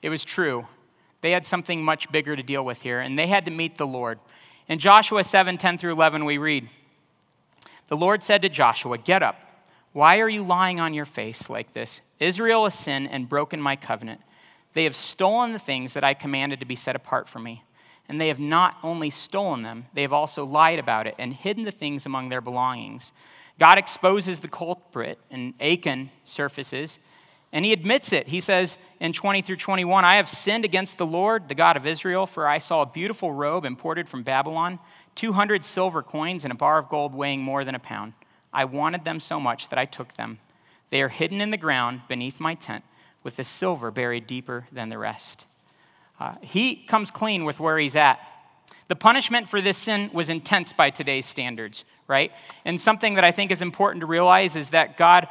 It 0.00 0.08
was 0.08 0.24
true. 0.24 0.66
They 1.20 1.32
had 1.32 1.46
something 1.46 1.84
much 1.84 2.10
bigger 2.10 2.34
to 2.34 2.42
deal 2.42 2.64
with 2.64 2.82
here, 2.82 3.00
and 3.00 3.18
they 3.18 3.26
had 3.26 3.44
to 3.44 3.50
meet 3.50 3.76
the 3.76 3.86
Lord. 3.86 4.18
In 4.68 4.78
Joshua 4.78 5.24
7 5.24 5.58
10 5.58 5.78
through 5.78 5.92
11, 5.92 6.24
we 6.24 6.38
read 6.38 6.68
The 7.88 7.96
Lord 7.96 8.22
said 8.22 8.42
to 8.42 8.48
Joshua, 8.48 8.96
Get 8.96 9.22
up. 9.22 9.36
Why 9.92 10.20
are 10.20 10.28
you 10.28 10.44
lying 10.44 10.78
on 10.78 10.94
your 10.94 11.04
face 11.04 11.50
like 11.50 11.72
this? 11.72 12.00
Israel 12.20 12.64
has 12.64 12.74
sinned 12.74 13.10
and 13.10 13.28
broken 13.28 13.60
my 13.60 13.74
covenant. 13.74 14.20
They 14.72 14.84
have 14.84 14.94
stolen 14.94 15.52
the 15.52 15.58
things 15.58 15.94
that 15.94 16.04
I 16.04 16.14
commanded 16.14 16.60
to 16.60 16.66
be 16.66 16.76
set 16.76 16.94
apart 16.94 17.28
for 17.28 17.40
me. 17.40 17.64
And 18.08 18.20
they 18.20 18.28
have 18.28 18.38
not 18.38 18.76
only 18.82 19.10
stolen 19.10 19.62
them, 19.62 19.86
they 19.94 20.02
have 20.02 20.12
also 20.12 20.44
lied 20.44 20.78
about 20.78 21.06
it 21.06 21.14
and 21.18 21.34
hidden 21.34 21.64
the 21.64 21.72
things 21.72 22.06
among 22.06 22.28
their 22.28 22.40
belongings. 22.40 23.12
God 23.60 23.76
exposes 23.76 24.40
the 24.40 24.48
culprit, 24.48 25.18
and 25.30 25.52
Achan 25.60 26.10
surfaces, 26.24 26.98
and 27.52 27.62
he 27.62 27.74
admits 27.74 28.10
it. 28.10 28.28
He 28.28 28.40
says 28.40 28.78
in 29.00 29.12
20 29.12 29.42
through 29.42 29.56
21, 29.56 30.02
I 30.02 30.16
have 30.16 30.30
sinned 30.30 30.64
against 30.64 30.96
the 30.96 31.04
Lord, 31.04 31.50
the 31.50 31.54
God 31.54 31.76
of 31.76 31.86
Israel, 31.86 32.26
for 32.26 32.48
I 32.48 32.56
saw 32.56 32.80
a 32.80 32.86
beautiful 32.86 33.32
robe 33.32 33.66
imported 33.66 34.08
from 34.08 34.22
Babylon, 34.22 34.78
200 35.14 35.62
silver 35.62 36.02
coins, 36.02 36.46
and 36.46 36.52
a 36.52 36.56
bar 36.56 36.78
of 36.78 36.88
gold 36.88 37.14
weighing 37.14 37.42
more 37.42 37.62
than 37.62 37.74
a 37.74 37.78
pound. 37.78 38.14
I 38.50 38.64
wanted 38.64 39.04
them 39.04 39.20
so 39.20 39.38
much 39.38 39.68
that 39.68 39.78
I 39.78 39.84
took 39.84 40.14
them. 40.14 40.38
They 40.88 41.02
are 41.02 41.10
hidden 41.10 41.42
in 41.42 41.50
the 41.50 41.58
ground 41.58 42.00
beneath 42.08 42.40
my 42.40 42.54
tent, 42.54 42.82
with 43.22 43.36
the 43.36 43.44
silver 43.44 43.90
buried 43.90 44.26
deeper 44.26 44.68
than 44.72 44.88
the 44.88 44.96
rest. 44.96 45.44
Uh, 46.18 46.36
he 46.40 46.76
comes 46.76 47.10
clean 47.10 47.44
with 47.44 47.60
where 47.60 47.78
he's 47.78 47.94
at. 47.94 48.20
The 48.90 48.96
punishment 48.96 49.48
for 49.48 49.60
this 49.60 49.78
sin 49.78 50.10
was 50.12 50.28
intense 50.28 50.72
by 50.72 50.90
today's 50.90 51.24
standards, 51.24 51.84
right? 52.08 52.32
And 52.64 52.80
something 52.80 53.14
that 53.14 53.22
I 53.22 53.30
think 53.30 53.52
is 53.52 53.62
important 53.62 54.00
to 54.00 54.06
realize 54.06 54.56
is 54.56 54.70
that 54.70 54.98
God 54.98 55.28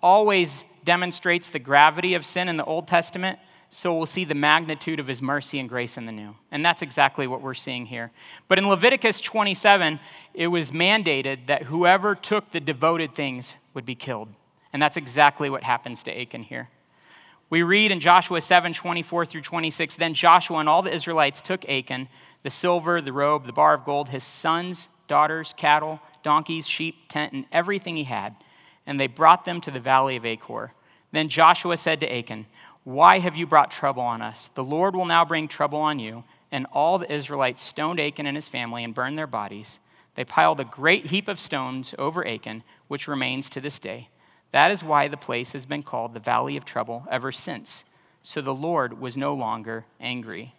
always 0.00 0.62
demonstrates 0.84 1.48
the 1.48 1.58
gravity 1.58 2.14
of 2.14 2.24
sin 2.24 2.48
in 2.48 2.56
the 2.56 2.64
Old 2.64 2.86
Testament, 2.86 3.40
so 3.68 3.92
we'll 3.96 4.06
see 4.06 4.24
the 4.24 4.36
magnitude 4.36 5.00
of 5.00 5.08
his 5.08 5.20
mercy 5.20 5.58
and 5.58 5.68
grace 5.68 5.96
in 5.96 6.06
the 6.06 6.12
New. 6.12 6.36
And 6.52 6.64
that's 6.64 6.82
exactly 6.82 7.26
what 7.26 7.42
we're 7.42 7.52
seeing 7.52 7.86
here. 7.86 8.12
But 8.46 8.60
in 8.60 8.68
Leviticus 8.68 9.20
27, 9.20 9.98
it 10.32 10.46
was 10.46 10.70
mandated 10.70 11.48
that 11.48 11.64
whoever 11.64 12.14
took 12.14 12.52
the 12.52 12.60
devoted 12.60 13.16
things 13.16 13.56
would 13.74 13.84
be 13.84 13.96
killed. 13.96 14.28
And 14.72 14.80
that's 14.80 14.96
exactly 14.96 15.50
what 15.50 15.64
happens 15.64 16.04
to 16.04 16.16
Achan 16.16 16.44
here. 16.44 16.68
We 17.50 17.64
read 17.64 17.90
in 17.90 17.98
Joshua 17.98 18.40
7 18.40 18.72
24 18.72 19.26
through 19.26 19.40
26 19.40 19.96
Then 19.96 20.14
Joshua 20.14 20.58
and 20.58 20.68
all 20.68 20.82
the 20.82 20.94
Israelites 20.94 21.42
took 21.42 21.68
Achan 21.68 22.06
the 22.42 22.50
silver, 22.50 23.00
the 23.00 23.12
robe, 23.12 23.46
the 23.46 23.52
bar 23.52 23.74
of 23.74 23.84
gold, 23.84 24.08
his 24.08 24.24
sons, 24.24 24.88
daughters, 25.08 25.54
cattle, 25.56 26.00
donkeys, 26.22 26.66
sheep, 26.68 27.08
tent, 27.08 27.32
and 27.32 27.44
everything 27.52 27.96
he 27.96 28.04
had. 28.04 28.34
And 28.86 28.98
they 28.98 29.06
brought 29.06 29.44
them 29.44 29.60
to 29.62 29.70
the 29.70 29.80
valley 29.80 30.16
of 30.16 30.24
Achor. 30.24 30.72
Then 31.12 31.28
Joshua 31.28 31.76
said 31.76 32.00
to 32.00 32.12
Achan, 32.12 32.46
Why 32.84 33.18
have 33.18 33.36
you 33.36 33.46
brought 33.46 33.70
trouble 33.70 34.02
on 34.02 34.22
us? 34.22 34.50
The 34.54 34.64
Lord 34.64 34.94
will 34.94 35.06
now 35.06 35.24
bring 35.24 35.48
trouble 35.48 35.80
on 35.80 35.98
you. 35.98 36.24
And 36.52 36.66
all 36.72 36.98
the 36.98 37.12
Israelites 37.12 37.62
stoned 37.62 38.00
Achan 38.00 38.26
and 38.26 38.36
his 38.36 38.48
family 38.48 38.82
and 38.82 38.94
burned 38.94 39.18
their 39.18 39.26
bodies. 39.26 39.78
They 40.14 40.24
piled 40.24 40.60
a 40.60 40.64
great 40.64 41.06
heap 41.06 41.28
of 41.28 41.38
stones 41.38 41.94
over 41.98 42.26
Achan, 42.26 42.64
which 42.88 43.06
remains 43.06 43.48
to 43.50 43.60
this 43.60 43.78
day. 43.78 44.08
That 44.52 44.70
is 44.72 44.82
why 44.82 45.06
the 45.06 45.16
place 45.16 45.52
has 45.52 45.66
been 45.66 45.82
called 45.82 46.12
the 46.12 46.20
Valley 46.20 46.56
of 46.56 46.64
Trouble 46.64 47.06
ever 47.10 47.30
since. 47.30 47.84
So 48.22 48.40
the 48.40 48.54
Lord 48.54 49.00
was 49.00 49.16
no 49.16 49.32
longer 49.34 49.86
angry. 50.00 50.54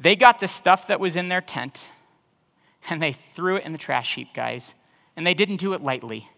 They 0.00 0.16
got 0.16 0.40
the 0.40 0.48
stuff 0.48 0.86
that 0.88 0.98
was 0.98 1.14
in 1.14 1.28
their 1.28 1.42
tent 1.42 1.90
and 2.88 3.02
they 3.02 3.12
threw 3.12 3.56
it 3.56 3.64
in 3.64 3.72
the 3.72 3.78
trash 3.78 4.14
heap, 4.14 4.28
guys. 4.34 4.74
And 5.14 5.26
they 5.26 5.34
didn't 5.34 5.56
do 5.56 5.74
it 5.74 5.82
lightly. 5.82 6.28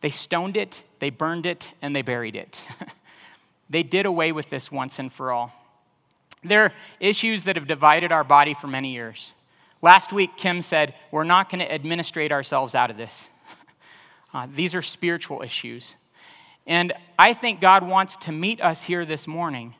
They 0.00 0.10
stoned 0.10 0.56
it, 0.56 0.82
they 0.98 1.10
burned 1.10 1.44
it, 1.44 1.72
and 1.82 1.94
they 1.94 2.02
buried 2.02 2.34
it. 2.34 2.66
they 3.70 3.82
did 3.82 4.06
away 4.06 4.32
with 4.32 4.48
this 4.48 4.72
once 4.72 4.98
and 4.98 5.12
for 5.12 5.30
all. 5.30 5.52
There 6.42 6.64
are 6.64 6.72
issues 6.98 7.44
that 7.44 7.56
have 7.56 7.68
divided 7.68 8.10
our 8.10 8.24
body 8.24 8.54
for 8.54 8.66
many 8.66 8.92
years. 8.92 9.32
Last 9.80 10.12
week, 10.12 10.36
Kim 10.36 10.62
said, 10.62 10.94
We're 11.10 11.24
not 11.24 11.50
going 11.50 11.60
to 11.60 11.72
administrate 11.72 12.32
ourselves 12.32 12.74
out 12.74 12.90
of 12.90 12.96
this. 12.96 13.28
Uh, 14.34 14.46
these 14.56 14.74
are 14.74 14.80
spiritual 14.80 15.42
issues. 15.42 15.94
And 16.66 16.94
I 17.18 17.34
think 17.34 17.60
God 17.60 17.86
wants 17.86 18.16
to 18.16 18.32
meet 18.32 18.62
us 18.62 18.84
here 18.84 19.04
this 19.04 19.26
morning, 19.26 19.74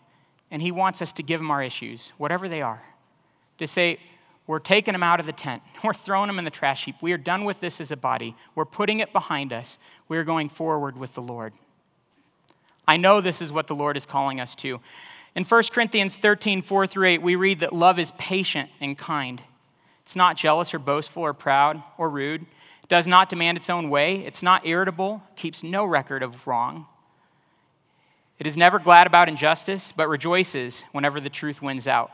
and 0.50 0.60
He 0.60 0.70
wants 0.70 1.00
us 1.00 1.10
to 1.14 1.22
give 1.22 1.40
Him 1.40 1.50
our 1.50 1.62
issues, 1.62 2.12
whatever 2.18 2.50
they 2.50 2.60
are 2.60 2.82
to 3.62 3.66
say, 3.66 3.98
we're 4.46 4.58
taking 4.58 4.92
them 4.92 5.02
out 5.02 5.20
of 5.20 5.26
the 5.26 5.32
tent. 5.32 5.62
We're 5.84 5.94
throwing 5.94 6.26
them 6.26 6.38
in 6.38 6.44
the 6.44 6.50
trash 6.50 6.84
heap. 6.84 6.96
We 7.00 7.12
are 7.12 7.18
done 7.18 7.44
with 7.44 7.60
this 7.60 7.80
as 7.80 7.90
a 7.90 7.96
body. 7.96 8.36
We're 8.54 8.64
putting 8.64 9.00
it 9.00 9.12
behind 9.12 9.52
us. 9.52 9.78
We're 10.08 10.24
going 10.24 10.48
forward 10.48 10.96
with 10.96 11.14
the 11.14 11.22
Lord. 11.22 11.52
I 12.86 12.96
know 12.96 13.20
this 13.20 13.40
is 13.40 13.52
what 13.52 13.68
the 13.68 13.74
Lord 13.74 13.96
is 13.96 14.04
calling 14.04 14.40
us 14.40 14.54
to. 14.56 14.80
In 15.34 15.44
1 15.44 15.62
Corinthians 15.72 16.16
13, 16.16 16.60
4 16.62 16.86
through 16.86 17.08
8, 17.08 17.22
we 17.22 17.36
read 17.36 17.60
that 17.60 17.72
love 17.72 17.98
is 17.98 18.12
patient 18.18 18.70
and 18.80 18.98
kind. 18.98 19.42
It's 20.02 20.16
not 20.16 20.36
jealous 20.36 20.74
or 20.74 20.78
boastful 20.78 21.22
or 21.22 21.32
proud 21.32 21.82
or 21.96 22.10
rude. 22.10 22.42
It 22.82 22.88
does 22.88 23.06
not 23.06 23.28
demand 23.28 23.56
its 23.56 23.70
own 23.70 23.88
way. 23.88 24.26
It's 24.26 24.42
not 24.42 24.66
irritable, 24.66 25.22
keeps 25.36 25.62
no 25.62 25.84
record 25.84 26.22
of 26.22 26.46
wrong. 26.46 26.86
It 28.38 28.46
is 28.46 28.56
never 28.56 28.78
glad 28.78 29.06
about 29.06 29.28
injustice, 29.28 29.92
but 29.96 30.08
rejoices 30.08 30.84
whenever 30.92 31.20
the 31.20 31.30
truth 31.30 31.62
wins 31.62 31.86
out. 31.86 32.10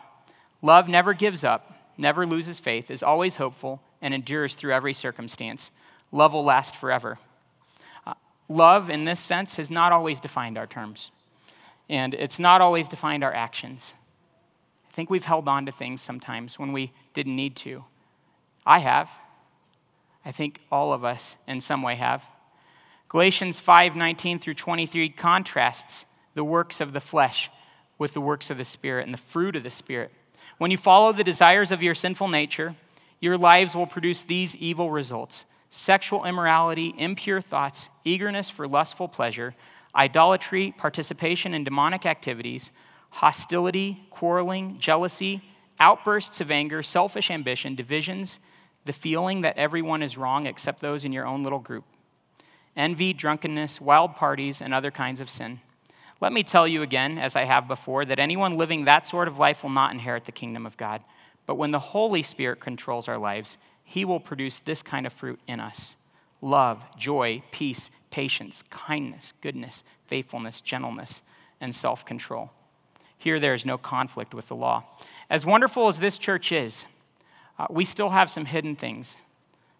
Love 0.62 0.88
never 0.88 1.14
gives 1.14 1.44
up, 1.44 1.92
never 1.96 2.26
loses 2.26 2.58
faith, 2.58 2.90
is 2.90 3.02
always 3.02 3.36
hopeful, 3.36 3.80
and 4.02 4.12
endures 4.12 4.54
through 4.54 4.72
every 4.72 4.92
circumstance. 4.92 5.70
Love 6.10 6.32
will 6.32 6.44
last 6.44 6.74
forever. 6.74 7.18
Uh, 8.06 8.14
love, 8.48 8.90
in 8.90 9.04
this 9.04 9.20
sense, 9.20 9.56
has 9.56 9.70
not 9.70 9.92
always 9.92 10.20
defined 10.20 10.58
our 10.58 10.66
terms, 10.66 11.10
and 11.88 12.14
it's 12.14 12.38
not 12.38 12.60
always 12.60 12.88
defined 12.88 13.22
our 13.22 13.34
actions. 13.34 13.94
I 14.88 14.92
think 14.94 15.10
we've 15.10 15.24
held 15.24 15.48
on 15.48 15.66
to 15.66 15.72
things 15.72 16.00
sometimes 16.00 16.58
when 16.58 16.72
we 16.72 16.92
didn't 17.14 17.36
need 17.36 17.54
to. 17.56 17.84
I 18.66 18.80
have. 18.80 19.10
I 20.24 20.32
think 20.32 20.60
all 20.70 20.92
of 20.92 21.04
us 21.04 21.36
in 21.46 21.60
some 21.60 21.82
way 21.82 21.94
have. 21.94 22.26
Galatians 23.08 23.60
5:19 23.60 24.38
through 24.38 24.54
23 24.54 25.08
contrasts 25.08 26.04
the 26.34 26.44
works 26.44 26.80
of 26.80 26.92
the 26.92 27.00
flesh 27.00 27.50
with 27.96 28.12
the 28.12 28.20
works 28.20 28.50
of 28.50 28.58
the 28.58 28.64
Spirit 28.64 29.04
and 29.04 29.14
the 29.14 29.18
fruit 29.18 29.56
of 29.56 29.62
the 29.62 29.70
Spirit. 29.70 30.12
When 30.58 30.72
you 30.72 30.76
follow 30.76 31.12
the 31.12 31.24
desires 31.24 31.70
of 31.70 31.84
your 31.84 31.94
sinful 31.94 32.28
nature, 32.28 32.74
your 33.20 33.38
lives 33.38 33.76
will 33.76 33.86
produce 33.86 34.22
these 34.22 34.56
evil 34.56 34.90
results 34.90 35.44
sexual 35.70 36.24
immorality, 36.24 36.94
impure 36.96 37.42
thoughts, 37.42 37.90
eagerness 38.02 38.48
for 38.48 38.66
lustful 38.66 39.06
pleasure, 39.06 39.54
idolatry, 39.94 40.74
participation 40.76 41.52
in 41.52 41.62
demonic 41.62 42.06
activities, 42.06 42.70
hostility, 43.10 44.06
quarreling, 44.10 44.78
jealousy, 44.78 45.42
outbursts 45.78 46.40
of 46.40 46.50
anger, 46.50 46.82
selfish 46.82 47.30
ambition, 47.30 47.74
divisions, 47.74 48.40
the 48.86 48.92
feeling 48.94 49.42
that 49.42 49.58
everyone 49.58 50.02
is 50.02 50.16
wrong 50.16 50.46
except 50.46 50.80
those 50.80 51.04
in 51.04 51.12
your 51.12 51.26
own 51.26 51.42
little 51.42 51.58
group, 51.58 51.84
envy, 52.74 53.12
drunkenness, 53.12 53.80
wild 53.80 54.16
parties, 54.16 54.62
and 54.62 54.72
other 54.72 54.90
kinds 54.90 55.20
of 55.20 55.28
sin. 55.28 55.60
Let 56.20 56.32
me 56.32 56.42
tell 56.42 56.66
you 56.66 56.82
again, 56.82 57.18
as 57.18 57.36
I 57.36 57.44
have 57.44 57.68
before, 57.68 58.04
that 58.04 58.18
anyone 58.18 58.56
living 58.56 58.84
that 58.84 59.06
sort 59.06 59.28
of 59.28 59.38
life 59.38 59.62
will 59.62 59.70
not 59.70 59.92
inherit 59.92 60.24
the 60.24 60.32
kingdom 60.32 60.66
of 60.66 60.76
God. 60.76 61.02
But 61.46 61.56
when 61.56 61.70
the 61.70 61.78
Holy 61.78 62.22
Spirit 62.22 62.60
controls 62.60 63.08
our 63.08 63.18
lives, 63.18 63.56
He 63.84 64.04
will 64.04 64.20
produce 64.20 64.58
this 64.58 64.82
kind 64.82 65.06
of 65.06 65.12
fruit 65.12 65.40
in 65.46 65.60
us 65.60 65.96
love, 66.40 66.82
joy, 66.96 67.42
peace, 67.50 67.90
patience, 68.10 68.62
kindness, 68.70 69.32
goodness, 69.40 69.84
faithfulness, 70.06 70.60
gentleness, 70.60 71.22
and 71.60 71.74
self 71.74 72.04
control. 72.04 72.50
Here, 73.16 73.40
there 73.40 73.54
is 73.54 73.66
no 73.66 73.78
conflict 73.78 74.34
with 74.34 74.48
the 74.48 74.56
law. 74.56 74.84
As 75.30 75.44
wonderful 75.44 75.88
as 75.88 75.98
this 75.98 76.18
church 76.18 76.52
is, 76.52 76.84
uh, 77.58 77.66
we 77.70 77.84
still 77.84 78.10
have 78.10 78.30
some 78.30 78.44
hidden 78.44 78.76
things 78.76 79.16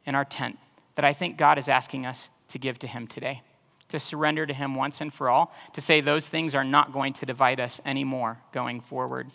in 0.05 0.15
our 0.15 0.25
tent 0.25 0.59
that 0.97 1.05
I 1.05 1.13
think 1.13 1.37
God 1.37 1.59
is 1.59 1.69
asking 1.69 2.07
us 2.07 2.29
to 2.49 2.59
give 2.59 2.79
to 2.81 2.87
Him 2.87 3.07
today, 3.07 3.43
to 3.89 3.99
surrender 3.99 4.47
to 4.47 4.55
Him 4.55 4.75
once 4.75 5.01
and 5.01 5.13
for 5.13 5.29
all, 5.29 5.55
to 5.73 5.81
say 5.81 6.01
those 6.01 6.29
things 6.29 6.55
are 6.55 6.65
not 6.65 6.93
going 6.93 7.13
to 7.15 7.27
divide 7.27 7.61
us 7.61 7.81
anymore 7.85 8.39
going 8.53 8.81
forward. 8.81 9.31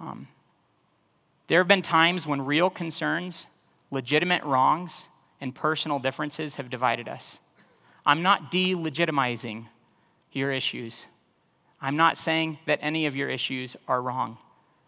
Um, 0.00 0.28
there 1.48 1.60
have 1.60 1.68
been 1.68 1.82
times 1.82 2.26
when 2.26 2.44
real 2.44 2.70
concerns, 2.70 3.46
legitimate 3.90 4.44
wrongs, 4.44 5.06
and 5.40 5.54
personal 5.54 5.98
differences 5.98 6.56
have 6.56 6.68
divided 6.68 7.08
us. 7.08 7.38
I'm 8.04 8.22
not 8.22 8.50
delegitimizing 8.50 9.66
your 10.32 10.52
issues. 10.52 11.06
I'm 11.80 11.96
not 11.96 12.18
saying 12.18 12.58
that 12.66 12.78
any 12.82 13.06
of 13.06 13.16
your 13.16 13.28
issues 13.28 13.76
are 13.86 14.02
wrong. 14.02 14.38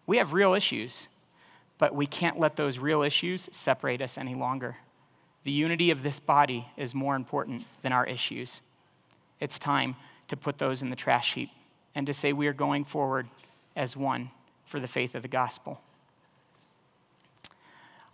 We 0.07 0.19
have 0.19 0.33
real 0.33 0.55
issues, 0.55 1.09
but 1.79 1.95
we 1.95 2.07
can't 2.07 2.39
let 2.39 2.57
those 2.57 2.79
real 2.79 3.03
issues 3.03 3.49
separate 3.53 4.03
us 4.03 4.19
any 4.19 4.35
longer. 4.35 4.77
The 5.45 5.51
unity 5.51 5.91
of 5.91 6.03
this 6.03 6.21
body 6.21 6.69
is 6.77 6.95
more 6.95 7.17
important 7.17 7.65
than 7.83 7.93
our 7.93 8.07
issues. 8.07 8.61
It's 9.41 9.59
time 9.59 9.97
to 10.29 10.37
put 10.37 10.59
those 10.59 10.83
in 10.83 10.91
the 10.91 10.97
trash 10.97 11.35
heap 11.35 11.51
and 11.95 12.07
to 12.07 12.15
say 12.15 12.33
we 12.33 12.47
are 12.47 12.53
going 12.53 12.85
forward 12.85 13.29
as 13.75 13.97
one 13.97 14.31
for 14.67 14.79
the 14.79 14.89
faith 14.89 15.15
of 15.15 15.23
the 15.23 15.29
gospel. 15.29 15.81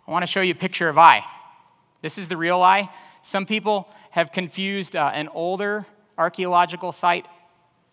I 0.07 0.11
want 0.11 0.23
to 0.23 0.27
show 0.27 0.41
you 0.41 0.53
a 0.53 0.55
picture 0.55 0.87
of 0.87 0.97
Ai. 0.97 1.23
This 2.01 2.17
is 2.17 2.29
the 2.29 2.37
real 2.37 2.61
Ai. 2.61 2.89
Some 3.21 3.45
people 3.45 3.89
have 4.11 4.31
confused 4.31 4.95
uh, 4.95 5.11
an 5.13 5.27
older 5.29 5.85
archaeological 6.17 6.91
site 6.91 7.25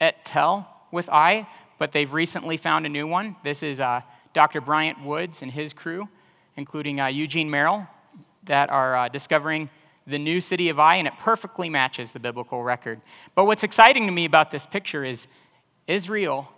at 0.01 0.25
Tell 0.25 0.69
with 0.93 1.09
Ai, 1.09 1.49
but 1.79 1.93
they've 1.93 2.13
recently 2.13 2.57
found 2.57 2.87
a 2.87 2.89
new 2.89 3.07
one. 3.07 3.35
This 3.43 3.63
is 3.65 3.81
uh, 3.81 4.03
Dr. 4.33 4.61
Bryant 4.61 5.05
Woods 5.05 5.43
and 5.43 5.51
his 5.51 5.73
crew, 5.73 6.09
including 6.57 7.01
uh, 7.01 7.07
Eugene 7.07 7.51
Merrill, 7.51 7.89
that 8.47 8.71
are 8.71 8.97
uh, 8.97 9.09
discovering 9.09 9.69
the 10.07 10.19
new 10.19 10.41
city 10.41 10.69
of 10.69 10.79
Ai, 10.79 10.97
and 10.97 11.09
it 11.09 11.15
perfectly 11.19 11.71
matches 11.71 12.13
the 12.13 12.21
biblical 12.21 12.63
record. 12.63 13.01
But 13.35 13.47
what's 13.47 13.63
exciting 13.63 14.07
to 14.07 14.13
me 14.13 14.25
about 14.25 14.51
this 14.51 14.67
picture 14.67 15.05
is 15.05 15.27
Israel 15.87 16.51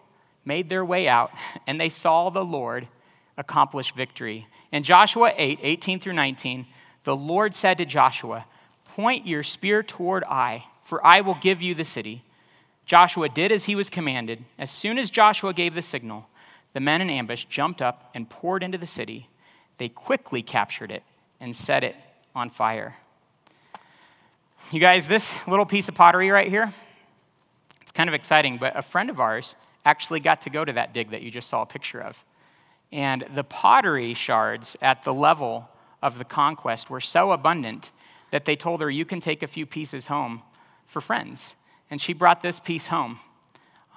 made 0.45 0.69
their 0.69 0.85
way 0.85 1.09
out, 1.09 1.31
and 1.67 1.81
they 1.81 1.89
saw 1.89 2.31
the 2.31 2.45
Lord 2.45 2.89
accomplish 3.37 3.95
victory. 3.95 4.47
In 4.73 4.83
Joshua 4.83 5.33
8 5.37 5.61
18 5.63 6.01
through 6.01 6.15
19, 6.15 6.67
the 7.05 7.17
Lord 7.17 7.55
said 7.55 7.79
to 7.79 7.85
Joshua, 7.85 8.47
Point 8.85 9.27
your 9.27 9.43
spear 9.43 9.83
toward 9.83 10.25
Ai, 10.25 10.65
for 10.83 11.05
I 11.07 11.21
will 11.21 11.35
give 11.35 11.63
you 11.63 11.75
the 11.75 11.85
city. 11.85 12.25
Joshua 12.85 13.29
did 13.29 13.53
as 13.53 13.65
he 13.65 13.75
was 13.75 13.91
commanded. 13.91 14.45
As 14.59 14.71
soon 14.71 14.97
as 14.99 15.11
Joshua 15.11 15.53
gave 15.53 15.75
the 15.75 15.83
signal, 15.83 16.29
the 16.73 16.81
men 16.81 17.01
in 17.01 17.11
ambush 17.11 17.45
jumped 17.45 17.83
up 17.83 18.11
and 18.15 18.31
poured 18.31 18.63
into 18.63 18.79
the 18.79 18.87
city. 18.87 19.29
They 19.79 19.89
quickly 19.89 20.43
captured 20.43 20.91
it 20.91 21.03
and 21.41 21.55
set 21.55 21.85
it 21.85 21.97
on 22.35 22.51
fire. 22.51 22.97
You 24.73 24.81
guys, 24.81 25.07
this 25.07 25.33
little 25.47 25.67
piece 25.67 25.89
of 25.89 25.95
pottery 25.95 26.31
right 26.31 26.49
here, 26.49 26.75
it's 27.83 27.93
kind 27.93 28.09
of 28.09 28.15
exciting, 28.15 28.59
but 28.59 28.77
a 28.77 28.83
friend 28.83 29.11
of 29.11 29.21
ours 29.21 29.55
actually 29.85 30.21
got 30.21 30.43
to 30.43 30.51
go 30.51 30.65
to 30.65 30.73
that 30.73 30.93
dig 30.93 31.11
that 31.11 31.23
you 31.23 31.31
just 31.31 31.49
saw 31.49 31.63
a 31.63 31.67
picture 31.67 32.01
of. 32.01 32.25
And 32.91 33.27
the 33.35 33.45
pottery 33.45 34.15
shards 34.15 34.77
at 34.83 35.05
the 35.05 35.15
level 35.15 35.69
of 36.03 36.19
the 36.19 36.25
conquest 36.25 36.91
were 36.91 37.01
so 37.01 37.33
abundant 37.33 37.93
that 38.31 38.45
they 38.45 38.57
told 38.57 38.81
her, 38.81 38.91
You 38.91 39.05
can 39.05 39.21
take 39.21 39.43
a 39.43 39.47
few 39.47 39.67
pieces 39.67 40.09
home 40.09 40.43
for 40.87 41.01
friends 41.01 41.57
and 41.91 42.01
she 42.01 42.13
brought 42.13 42.43
this 42.43 42.61
piece 42.61 42.89
home. 42.89 43.21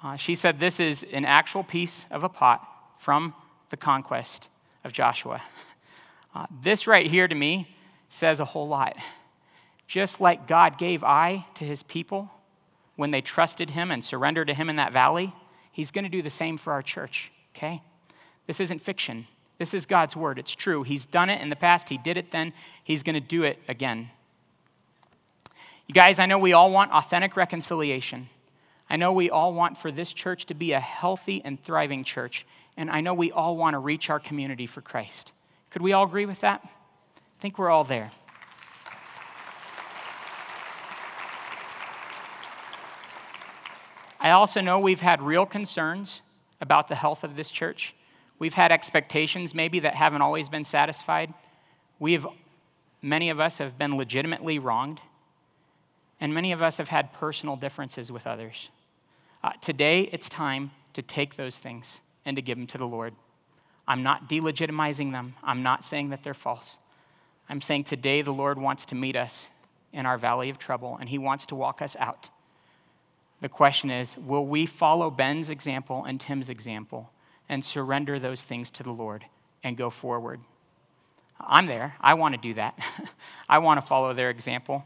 Uh, 0.02 0.16
she 0.16 0.34
said, 0.34 0.60
This 0.60 0.80
is 0.80 1.04
an 1.12 1.24
actual 1.24 1.62
piece 1.62 2.04
of 2.10 2.24
a 2.24 2.28
pot 2.28 2.66
from 2.98 3.34
the 3.70 3.76
conquest 3.76 4.48
of 4.84 4.92
Joshua. 4.92 5.42
Uh, 6.34 6.46
this 6.62 6.86
right 6.86 7.06
here 7.06 7.26
to 7.26 7.34
me 7.34 7.74
says 8.08 8.40
a 8.40 8.44
whole 8.44 8.68
lot. 8.68 8.96
Just 9.88 10.20
like 10.20 10.46
God 10.46 10.78
gave 10.78 11.02
Ai 11.02 11.46
to 11.54 11.64
his 11.64 11.82
people 11.82 12.30
when 12.96 13.10
they 13.10 13.20
trusted 13.20 13.70
him 13.70 13.90
and 13.90 14.04
surrendered 14.04 14.46
to 14.48 14.54
him 14.54 14.70
in 14.70 14.76
that 14.76 14.92
valley, 14.92 15.34
he's 15.72 15.90
going 15.90 16.04
to 16.04 16.10
do 16.10 16.22
the 16.22 16.30
same 16.30 16.56
for 16.56 16.72
our 16.72 16.82
church, 16.82 17.32
okay? 17.56 17.82
This 18.46 18.60
isn't 18.60 18.82
fiction. 18.82 19.26
This 19.58 19.74
is 19.74 19.86
God's 19.86 20.16
word. 20.16 20.38
It's 20.38 20.54
true. 20.54 20.82
He's 20.82 21.06
done 21.06 21.30
it 21.30 21.40
in 21.40 21.50
the 21.50 21.56
past, 21.56 21.88
He 21.88 21.98
did 21.98 22.16
it 22.16 22.30
then, 22.30 22.52
He's 22.82 23.02
going 23.02 23.14
to 23.14 23.20
do 23.20 23.42
it 23.42 23.58
again. 23.68 24.10
You 25.86 25.92
guys, 25.94 26.18
I 26.18 26.26
know 26.26 26.38
we 26.38 26.52
all 26.52 26.70
want 26.70 26.92
authentic 26.92 27.36
reconciliation. 27.36 28.28
I 28.88 28.96
know 28.96 29.12
we 29.12 29.28
all 29.28 29.52
want 29.52 29.76
for 29.76 29.92
this 29.92 30.12
church 30.12 30.46
to 30.46 30.54
be 30.54 30.72
a 30.72 30.80
healthy 30.80 31.42
and 31.44 31.62
thriving 31.62 32.04
church. 32.04 32.46
And 32.76 32.90
I 32.90 33.00
know 33.00 33.12
we 33.12 33.32
all 33.32 33.56
want 33.56 33.74
to 33.74 33.78
reach 33.78 34.08
our 34.08 34.20
community 34.20 34.66
for 34.66 34.80
Christ. 34.80 35.32
Could 35.70 35.82
we 35.82 35.92
all 35.92 36.04
agree 36.04 36.26
with 36.26 36.40
that? 36.40 36.60
I 36.64 37.40
think 37.40 37.58
we're 37.58 37.70
all 37.70 37.84
there. 37.84 38.10
I 44.18 44.32
also 44.32 44.60
know 44.60 44.78
we've 44.78 45.00
had 45.00 45.22
real 45.22 45.46
concerns 45.46 46.20
about 46.60 46.88
the 46.88 46.94
health 46.94 47.24
of 47.24 47.36
this 47.36 47.50
church. 47.50 47.94
We've 48.38 48.54
had 48.54 48.70
expectations 48.70 49.54
maybe 49.54 49.80
that 49.80 49.94
haven't 49.94 50.20
always 50.22 50.48
been 50.48 50.64
satisfied. 50.64 51.32
We 51.98 52.12
have, 52.12 52.26
many 53.00 53.30
of 53.30 53.40
us 53.40 53.58
have 53.58 53.78
been 53.78 53.96
legitimately 53.96 54.58
wronged 54.58 55.00
and 56.20 56.34
many 56.34 56.52
of 56.52 56.60
us 56.60 56.76
have 56.76 56.88
had 56.88 57.12
personal 57.14 57.56
differences 57.56 58.12
with 58.12 58.26
others. 58.26 58.68
Uh, 59.42 59.52
today, 59.62 60.02
it's 60.12 60.28
time 60.28 60.70
to 60.92 61.00
take 61.00 61.36
those 61.36 61.56
things 61.58 62.00
and 62.26 62.36
to 62.36 62.42
give 62.42 62.58
them 62.58 62.66
to 62.66 62.78
the 62.78 62.86
Lord. 62.86 63.14
I'm 63.90 64.04
not 64.04 64.28
delegitimizing 64.28 65.10
them, 65.10 65.34
I'm 65.42 65.64
not 65.64 65.84
saying 65.84 66.10
that 66.10 66.22
they're 66.22 66.32
false. 66.32 66.78
I'm 67.48 67.60
saying 67.60 67.84
today 67.84 68.22
the 68.22 68.30
Lord 68.30 68.56
wants 68.56 68.86
to 68.86 68.94
meet 68.94 69.16
us 69.16 69.48
in 69.92 70.06
our 70.06 70.16
valley 70.16 70.48
of 70.48 70.58
trouble 70.58 70.96
and 71.00 71.08
He 71.08 71.18
wants 71.18 71.44
to 71.46 71.56
walk 71.56 71.82
us 71.82 71.96
out. 71.98 72.28
The 73.40 73.48
question 73.48 73.90
is 73.90 74.16
will 74.16 74.46
we 74.46 74.64
follow 74.64 75.10
Ben's 75.10 75.50
example 75.50 76.04
and 76.04 76.20
Tim's 76.20 76.48
example 76.48 77.10
and 77.48 77.64
surrender 77.64 78.20
those 78.20 78.44
things 78.44 78.70
to 78.70 78.84
the 78.84 78.92
Lord 78.92 79.24
and 79.64 79.76
go 79.76 79.90
forward? 79.90 80.38
I'm 81.40 81.66
there. 81.66 81.96
I 82.00 82.14
want 82.14 82.36
to 82.36 82.40
do 82.40 82.54
that. 82.54 82.78
I 83.48 83.58
want 83.58 83.80
to 83.80 83.86
follow 83.86 84.14
their 84.14 84.30
example. 84.30 84.84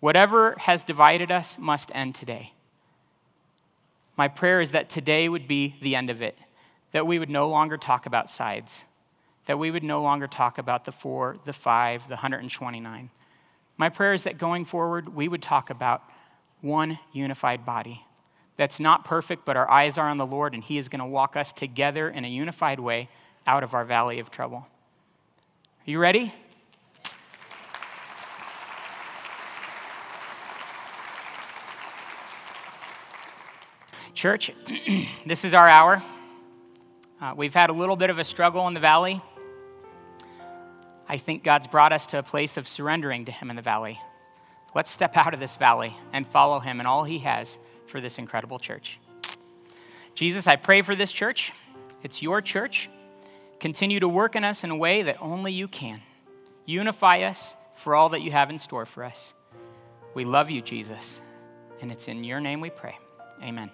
Whatever 0.00 0.56
has 0.58 0.82
divided 0.82 1.30
us 1.30 1.56
must 1.56 1.92
end 1.94 2.16
today. 2.16 2.52
My 4.16 4.26
prayer 4.26 4.60
is 4.60 4.72
that 4.72 4.90
today 4.90 5.28
would 5.28 5.46
be 5.46 5.76
the 5.80 5.94
end 5.94 6.10
of 6.10 6.20
it, 6.20 6.36
that 6.92 7.06
we 7.06 7.18
would 7.18 7.30
no 7.30 7.48
longer 7.48 7.76
talk 7.76 8.06
about 8.06 8.30
sides, 8.30 8.84
that 9.46 9.58
we 9.58 9.70
would 9.70 9.84
no 9.84 10.02
longer 10.02 10.26
talk 10.26 10.58
about 10.58 10.84
the 10.84 10.92
four, 10.92 11.36
the 11.44 11.52
five, 11.52 12.02
the 12.04 12.14
129. 12.14 13.10
My 13.76 13.88
prayer 13.88 14.12
is 14.12 14.24
that 14.24 14.38
going 14.38 14.64
forward, 14.64 15.14
we 15.14 15.28
would 15.28 15.42
talk 15.42 15.70
about 15.70 16.02
one 16.60 16.98
unified 17.12 17.64
body 17.64 18.04
that's 18.58 18.80
not 18.80 19.04
perfect, 19.04 19.44
but 19.44 19.56
our 19.56 19.70
eyes 19.70 19.96
are 19.96 20.08
on 20.08 20.18
the 20.18 20.26
Lord, 20.26 20.52
and 20.52 20.62
He 20.62 20.78
is 20.78 20.88
going 20.88 20.98
to 20.98 21.06
walk 21.06 21.36
us 21.36 21.52
together 21.52 22.08
in 22.10 22.24
a 22.24 22.28
unified 22.28 22.80
way 22.80 23.08
out 23.46 23.62
of 23.62 23.72
our 23.72 23.84
valley 23.84 24.18
of 24.18 24.30
trouble. 24.30 24.66
Are 25.86 25.90
you 25.90 25.98
ready? 26.00 26.34
Church, 34.12 34.50
this 35.26 35.44
is 35.44 35.54
our 35.54 35.68
hour. 35.68 36.02
Uh, 37.20 37.34
we've 37.36 37.54
had 37.54 37.68
a 37.68 37.72
little 37.72 37.96
bit 37.96 38.10
of 38.10 38.18
a 38.18 38.24
struggle 38.24 38.68
in 38.68 38.74
the 38.74 38.80
valley. 38.80 39.20
I 41.08 41.16
think 41.16 41.42
God's 41.42 41.66
brought 41.66 41.92
us 41.92 42.06
to 42.08 42.18
a 42.18 42.22
place 42.22 42.56
of 42.56 42.68
surrendering 42.68 43.24
to 43.24 43.32
Him 43.32 43.50
in 43.50 43.56
the 43.56 43.62
valley. 43.62 43.98
Let's 44.74 44.90
step 44.90 45.16
out 45.16 45.34
of 45.34 45.40
this 45.40 45.56
valley 45.56 45.96
and 46.12 46.26
follow 46.26 46.60
Him 46.60 46.78
and 46.78 46.86
all 46.86 47.04
He 47.04 47.18
has 47.20 47.58
for 47.86 48.00
this 48.00 48.18
incredible 48.18 48.58
church. 48.58 49.00
Jesus, 50.14 50.46
I 50.46 50.56
pray 50.56 50.82
for 50.82 50.94
this 50.94 51.10
church. 51.10 51.52
It's 52.02 52.22
your 52.22 52.40
church. 52.40 52.88
Continue 53.58 53.98
to 54.00 54.08
work 54.08 54.36
in 54.36 54.44
us 54.44 54.62
in 54.62 54.70
a 54.70 54.76
way 54.76 55.02
that 55.02 55.16
only 55.20 55.52
you 55.52 55.66
can. 55.66 56.02
Unify 56.66 57.22
us 57.22 57.54
for 57.74 57.96
all 57.96 58.10
that 58.10 58.22
you 58.22 58.30
have 58.30 58.50
in 58.50 58.58
store 58.58 58.86
for 58.86 59.02
us. 59.02 59.34
We 60.14 60.24
love 60.24 60.50
you, 60.50 60.60
Jesus, 60.60 61.20
and 61.80 61.90
it's 61.90 62.06
in 62.06 62.22
your 62.22 62.40
name 62.40 62.60
we 62.60 62.70
pray. 62.70 62.96
Amen. 63.42 63.70